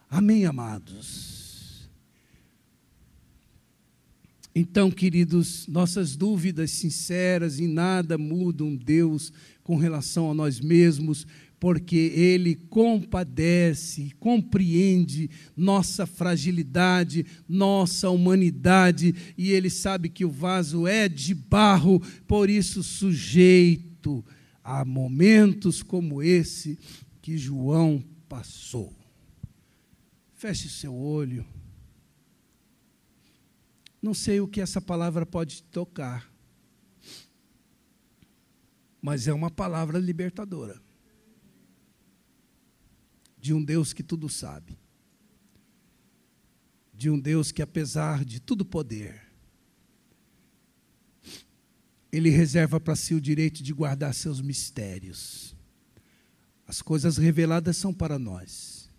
Amém, 0.10 0.46
amados. 0.46 1.43
Então, 4.56 4.92
queridos, 4.92 5.68
nossas 5.68 6.16
dúvidas 6.16 6.70
sinceras 6.72 7.60
em 7.60 7.68
nada 7.68 8.18
mudam 8.18 8.76
Deus 8.76 9.34
com 9.64 9.76
relação 9.78 10.30
a 10.30 10.34
nós 10.34 10.60
mesmos, 10.60 11.26
porque 11.60 12.12
Ele 12.14 12.56
compadece, 12.56 14.12
compreende 14.20 15.30
nossa 15.58 16.06
fragilidade, 16.06 17.26
nossa 17.50 18.10
humanidade, 18.12 19.16
e 19.36 19.50
Ele 19.50 19.72
sabe 19.72 20.10
que 20.10 20.26
o 20.26 20.30
vaso 20.30 20.86
é 20.86 21.10
de 21.10 21.34
barro, 21.34 22.00
por 22.28 22.48
isso 22.48 22.84
sujeito 22.84 24.24
a 24.64 24.86
momentos 24.86 25.82
como 25.82 26.22
esse 26.22 26.78
que 27.22 27.38
João 27.38 28.04
passou. 28.30 28.94
Feche 30.34 30.70
seu 30.70 30.94
olho. 30.94 31.46
Não 34.04 34.14
sei 34.14 34.42
o 34.42 34.48
que 34.50 34.60
essa 34.60 34.82
palavra 34.82 35.26
pode 35.26 35.64
tocar, 35.64 36.30
mas 39.02 39.30
é 39.30 39.34
uma 39.34 39.50
palavra 39.50 39.98
libertadora 39.98 40.82
de 43.40 43.54
um 43.54 43.64
Deus 43.64 43.94
que 43.94 44.04
tudo 44.04 44.28
sabe, 44.28 44.78
de 46.94 47.10
um 47.10 47.18
Deus 47.18 47.50
que, 47.50 47.62
apesar 47.62 48.26
de 48.26 48.42
tudo 48.42 48.66
poder, 48.66 49.22
Ele 52.12 52.30
reserva 52.30 52.82
para 52.82 52.98
si 52.98 53.16
o 53.16 53.22
direito 53.22 53.64
de 53.64 53.72
guardar 53.72 54.14
seus 54.14 54.42
mistérios. 54.42 55.56
As 56.68 56.82
coisas 56.82 57.16
reveladas 57.16 57.78
são 57.78 57.94
para 57.94 58.20
nós, 58.20 58.90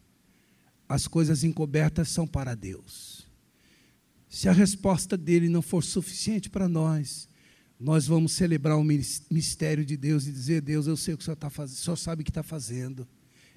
as 0.88 1.06
coisas 1.06 1.44
encobertas 1.44 2.08
são 2.08 2.26
para 2.26 2.54
Deus. 2.54 3.13
Se 4.34 4.48
a 4.48 4.52
resposta 4.52 5.16
dele 5.16 5.48
não 5.48 5.62
for 5.62 5.80
suficiente 5.80 6.50
para 6.50 6.68
nós, 6.68 7.28
nós 7.78 8.08
vamos 8.08 8.32
celebrar 8.32 8.76
o 8.76 8.82
mistério 8.82 9.84
de 9.84 9.96
Deus 9.96 10.26
e 10.26 10.32
dizer: 10.32 10.60
Deus, 10.60 10.88
eu 10.88 10.96
sei 10.96 11.14
o 11.14 11.16
que 11.16 11.22
o 11.22 11.24
Senhor 11.24 11.34
está 11.34 11.48
fazendo, 11.48 11.76
o 11.76 11.80
Senhor 11.80 11.96
sabe 11.96 12.22
o 12.22 12.24
que 12.24 12.32
está 12.32 12.42
fazendo. 12.42 13.06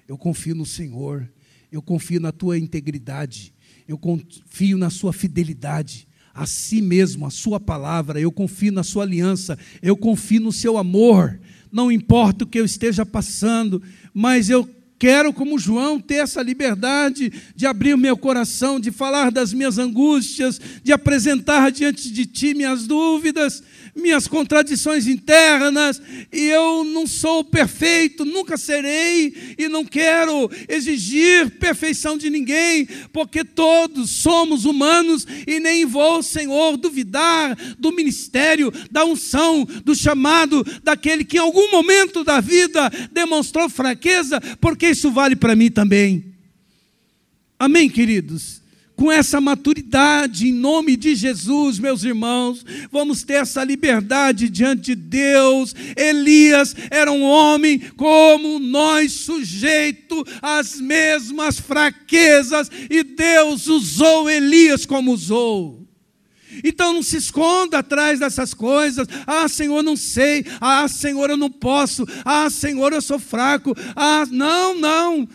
Eu 0.06 0.16
confio 0.16 0.54
no 0.54 0.64
Senhor, 0.64 1.28
eu 1.72 1.82
confio 1.82 2.20
na 2.20 2.30
tua 2.30 2.56
integridade, 2.56 3.52
eu 3.88 3.98
confio 3.98 4.78
na 4.78 4.88
sua 4.88 5.12
fidelidade. 5.12 6.06
A 6.32 6.46
si 6.46 6.80
mesmo, 6.80 7.26
a 7.26 7.30
sua 7.30 7.58
palavra, 7.58 8.20
eu 8.20 8.30
confio 8.30 8.70
na 8.70 8.84
sua 8.84 9.02
aliança, 9.02 9.58
eu 9.82 9.96
confio 9.96 10.40
no 10.40 10.52
seu 10.52 10.78
amor. 10.78 11.40
Não 11.72 11.90
importa 11.90 12.44
o 12.44 12.46
que 12.46 12.60
eu 12.60 12.64
esteja 12.64 13.04
passando, 13.04 13.82
mas 14.14 14.48
eu 14.48 14.64
Quero, 14.98 15.32
como 15.32 15.58
João, 15.58 16.00
ter 16.00 16.16
essa 16.16 16.42
liberdade 16.42 17.32
de 17.54 17.66
abrir 17.66 17.94
o 17.94 17.98
meu 17.98 18.16
coração, 18.16 18.80
de 18.80 18.90
falar 18.90 19.30
das 19.30 19.52
minhas 19.52 19.78
angústias, 19.78 20.60
de 20.82 20.92
apresentar 20.92 21.70
diante 21.70 22.10
de 22.10 22.26
ti 22.26 22.52
minhas 22.52 22.86
dúvidas, 22.86 23.62
minhas 23.98 24.26
contradições 24.26 25.06
internas, 25.06 26.00
e 26.32 26.46
eu 26.46 26.84
não 26.84 27.06
sou 27.06 27.44
perfeito, 27.44 28.24
nunca 28.24 28.56
serei, 28.56 29.56
e 29.58 29.68
não 29.68 29.84
quero 29.84 30.50
exigir 30.68 31.50
perfeição 31.58 32.16
de 32.16 32.30
ninguém, 32.30 32.86
porque 33.12 33.44
todos 33.44 34.10
somos 34.10 34.64
humanos 34.64 35.26
e 35.46 35.60
nem 35.60 35.84
vou, 35.84 36.22
Senhor, 36.22 36.76
duvidar 36.76 37.56
do 37.78 37.92
ministério, 37.92 38.72
da 38.90 39.04
unção, 39.04 39.66
do 39.84 39.94
chamado 39.94 40.64
daquele 40.82 41.24
que 41.24 41.36
em 41.36 41.40
algum 41.40 41.70
momento 41.70 42.24
da 42.24 42.40
vida 42.40 42.90
demonstrou 43.12 43.68
fraqueza, 43.68 44.40
porque 44.60 44.90
isso 44.90 45.10
vale 45.10 45.36
para 45.36 45.56
mim 45.56 45.70
também. 45.70 46.24
Amém, 47.58 47.90
queridos? 47.90 48.62
Com 48.98 49.12
essa 49.12 49.40
maturidade, 49.40 50.48
em 50.48 50.52
nome 50.52 50.96
de 50.96 51.14
Jesus, 51.14 51.78
meus 51.78 52.02
irmãos, 52.02 52.66
vamos 52.90 53.22
ter 53.22 53.34
essa 53.34 53.62
liberdade 53.62 54.48
diante 54.48 54.86
de 54.86 54.96
Deus. 54.96 55.72
Elias 55.96 56.74
era 56.90 57.12
um 57.12 57.22
homem 57.22 57.78
como 57.96 58.58
nós, 58.58 59.12
sujeito 59.12 60.26
às 60.42 60.80
mesmas 60.80 61.60
fraquezas, 61.60 62.68
e 62.90 63.04
Deus 63.04 63.68
usou 63.68 64.28
Elias 64.28 64.84
como 64.84 65.12
usou. 65.12 65.86
Então 66.64 66.92
não 66.92 67.02
se 67.02 67.18
esconda 67.18 67.78
atrás 67.78 68.18
dessas 68.18 68.52
coisas. 68.52 69.06
Ah, 69.24 69.46
Senhor, 69.46 69.80
não 69.80 69.94
sei. 69.94 70.44
Ah, 70.60 70.88
Senhor, 70.88 71.30
eu 71.30 71.36
não 71.36 71.50
posso. 71.50 72.04
Ah, 72.24 72.50
Senhor, 72.50 72.92
eu 72.92 73.00
sou 73.00 73.20
fraco. 73.20 73.76
Ah, 73.94 74.26
não, 74.28 74.74
não. 74.74 75.28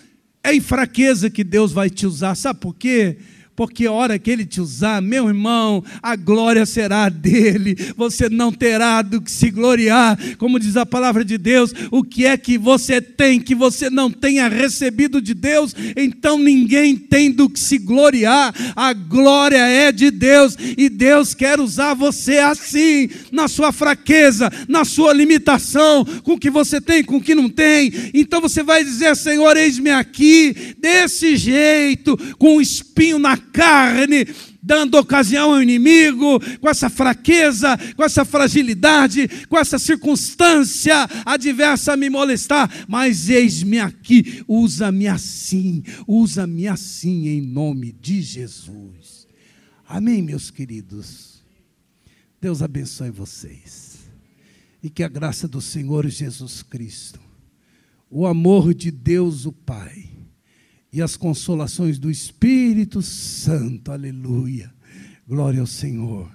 É 0.43 0.53
em 0.53 0.59
fraqueza 0.59 1.29
que 1.29 1.45
Deus 1.45 1.71
vai 1.71 1.89
te 1.89 2.05
usar. 2.05 2.35
Sabe 2.35 2.59
por 2.59 2.75
quê? 2.75 3.19
Porque 3.55 3.85
a 3.85 3.91
hora 3.91 4.17
que 4.17 4.31
ele 4.31 4.45
te 4.45 4.59
usar, 4.59 5.01
meu 5.01 5.27
irmão, 5.27 5.83
a 6.01 6.15
glória 6.15 6.65
será 6.65 7.07
dele, 7.09 7.75
você 7.95 8.27
não 8.27 8.51
terá 8.51 9.01
do 9.01 9.21
que 9.21 9.31
se 9.31 9.51
gloriar, 9.51 10.17
como 10.37 10.59
diz 10.59 10.75
a 10.75 10.85
palavra 10.85 11.23
de 11.23 11.37
Deus, 11.37 11.73
o 11.91 12.03
que 12.03 12.25
é 12.25 12.35
que 12.35 12.57
você 12.57 12.99
tem 13.01 13.39
que 13.39 13.53
você 13.53 13.89
não 13.89 14.09
tenha 14.09 14.47
recebido 14.47 15.21
de 15.21 15.33
Deus, 15.33 15.75
então 15.95 16.37
ninguém 16.37 16.95
tem 16.95 17.31
do 17.31 17.49
que 17.49 17.59
se 17.59 17.77
gloriar, 17.77 18.53
a 18.75 18.93
glória 18.93 19.57
é 19.57 19.91
de 19.91 20.09
Deus, 20.09 20.57
e 20.77 20.89
Deus 20.89 21.35
quer 21.35 21.59
usar 21.59 21.93
você 21.93 22.39
assim, 22.39 23.09
na 23.31 23.47
sua 23.47 23.71
fraqueza, 23.71 24.51
na 24.67 24.83
sua 24.83 25.13
limitação, 25.13 26.03
com 26.23 26.33
o 26.33 26.39
que 26.39 26.49
você 26.49 26.81
tem, 26.81 27.03
com 27.03 27.17
o 27.17 27.21
que 27.21 27.35
não 27.35 27.49
tem, 27.49 27.91
então 28.13 28.41
você 28.41 28.63
vai 28.63 28.83
dizer, 28.83 29.15
Senhor, 29.15 29.55
eis-me 29.57 29.91
aqui, 29.91 30.75
desse 30.79 31.35
jeito, 31.37 32.17
com 32.37 32.57
o 32.57 32.61
espinho 32.61 33.19
na 33.19 33.37
carne, 33.53 34.25
dando 34.61 34.97
ocasião 34.97 35.53
ao 35.53 35.61
inimigo, 35.61 36.39
com 36.59 36.67
essa 36.67 36.89
fraqueza, 36.89 37.77
com 37.95 38.03
essa 38.03 38.25
fragilidade, 38.25 39.29
com 39.47 39.57
essa 39.57 39.77
circunstância 39.77 41.07
adversa 41.23 41.93
a 41.93 41.97
me 41.97 42.09
molestar, 42.09 42.69
mas 42.87 43.29
eis-me 43.29 43.79
aqui, 43.79 44.43
usa-me 44.47 45.07
assim, 45.07 45.83
usa-me 46.07 46.67
assim 46.67 47.27
em 47.27 47.41
nome 47.41 47.91
de 47.91 48.21
Jesus. 48.21 49.27
Amém, 49.87 50.21
meus 50.21 50.49
queridos. 50.49 51.43
Deus 52.41 52.61
abençoe 52.61 53.11
vocês. 53.11 53.99
E 54.81 54.89
que 54.89 55.03
a 55.03 55.07
graça 55.07 55.47
do 55.47 55.61
Senhor 55.61 56.07
Jesus 56.09 56.61
Cristo, 56.63 57.19
o 58.09 58.27
amor 58.27 58.73
de 58.73 58.91
Deus 58.91 59.45
o 59.45 59.51
Pai, 59.51 60.12
e 60.93 61.01
as 61.01 61.17
consolações 61.17 61.97
do 61.97 62.11
Espírito 62.11 63.01
Santo, 63.01 63.91
aleluia. 63.91 64.71
Glória 65.27 65.59
ao 65.59 65.65
Senhor. 65.65 66.31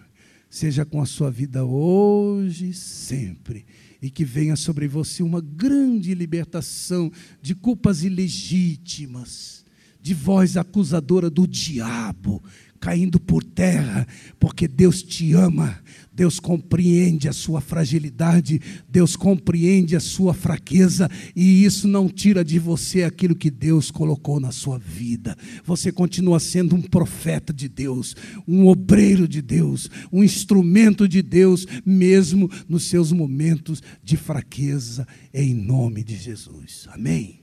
Seja 0.50 0.84
com 0.84 1.00
a 1.00 1.06
sua 1.06 1.30
vida 1.30 1.64
hoje 1.64 2.70
e 2.70 2.74
sempre. 2.74 3.64
E 4.02 4.10
que 4.10 4.24
venha 4.24 4.56
sobre 4.56 4.88
você 4.88 5.22
uma 5.22 5.40
grande 5.40 6.12
libertação 6.12 7.08
de 7.40 7.54
culpas 7.54 8.02
ilegítimas, 8.02 9.64
de 10.00 10.12
voz 10.12 10.56
acusadora 10.56 11.30
do 11.30 11.46
diabo, 11.46 12.42
caindo 12.80 13.18
por 13.18 13.42
terra, 13.42 14.06
porque 14.38 14.68
Deus 14.68 15.02
te 15.02 15.32
ama, 15.32 15.78
Deus 16.12 16.40
compreende 16.40 17.28
a 17.28 17.32
sua 17.32 17.60
fragilidade, 17.60 18.60
Deus 18.88 19.14
compreende 19.14 19.94
a 19.94 20.00
sua 20.00 20.34
fraqueza, 20.34 21.08
e 21.34 21.64
isso 21.64 21.86
não 21.86 22.08
tira 22.08 22.44
de 22.44 22.58
você 22.58 23.04
aquilo 23.04 23.36
que 23.36 23.50
Deus 23.50 23.90
colocou 23.90 24.40
na 24.40 24.50
sua 24.50 24.78
vida. 24.78 25.36
Você 25.64 25.92
continua 25.92 26.40
sendo 26.40 26.74
um 26.74 26.82
profeta 26.82 27.52
de 27.52 27.68
Deus, 27.68 28.16
um 28.48 28.66
obreiro 28.66 29.28
de 29.28 29.40
Deus, 29.40 29.88
um 30.12 30.24
instrumento 30.24 31.06
de 31.06 31.22
Deus, 31.22 31.66
mesmo 31.86 32.50
nos 32.68 32.84
seus 32.84 33.12
momentos 33.12 33.80
de 34.02 34.16
fraqueza, 34.16 35.06
em 35.32 35.54
nome 35.54 36.02
de 36.02 36.16
Jesus. 36.16 36.88
Amém. 36.90 37.38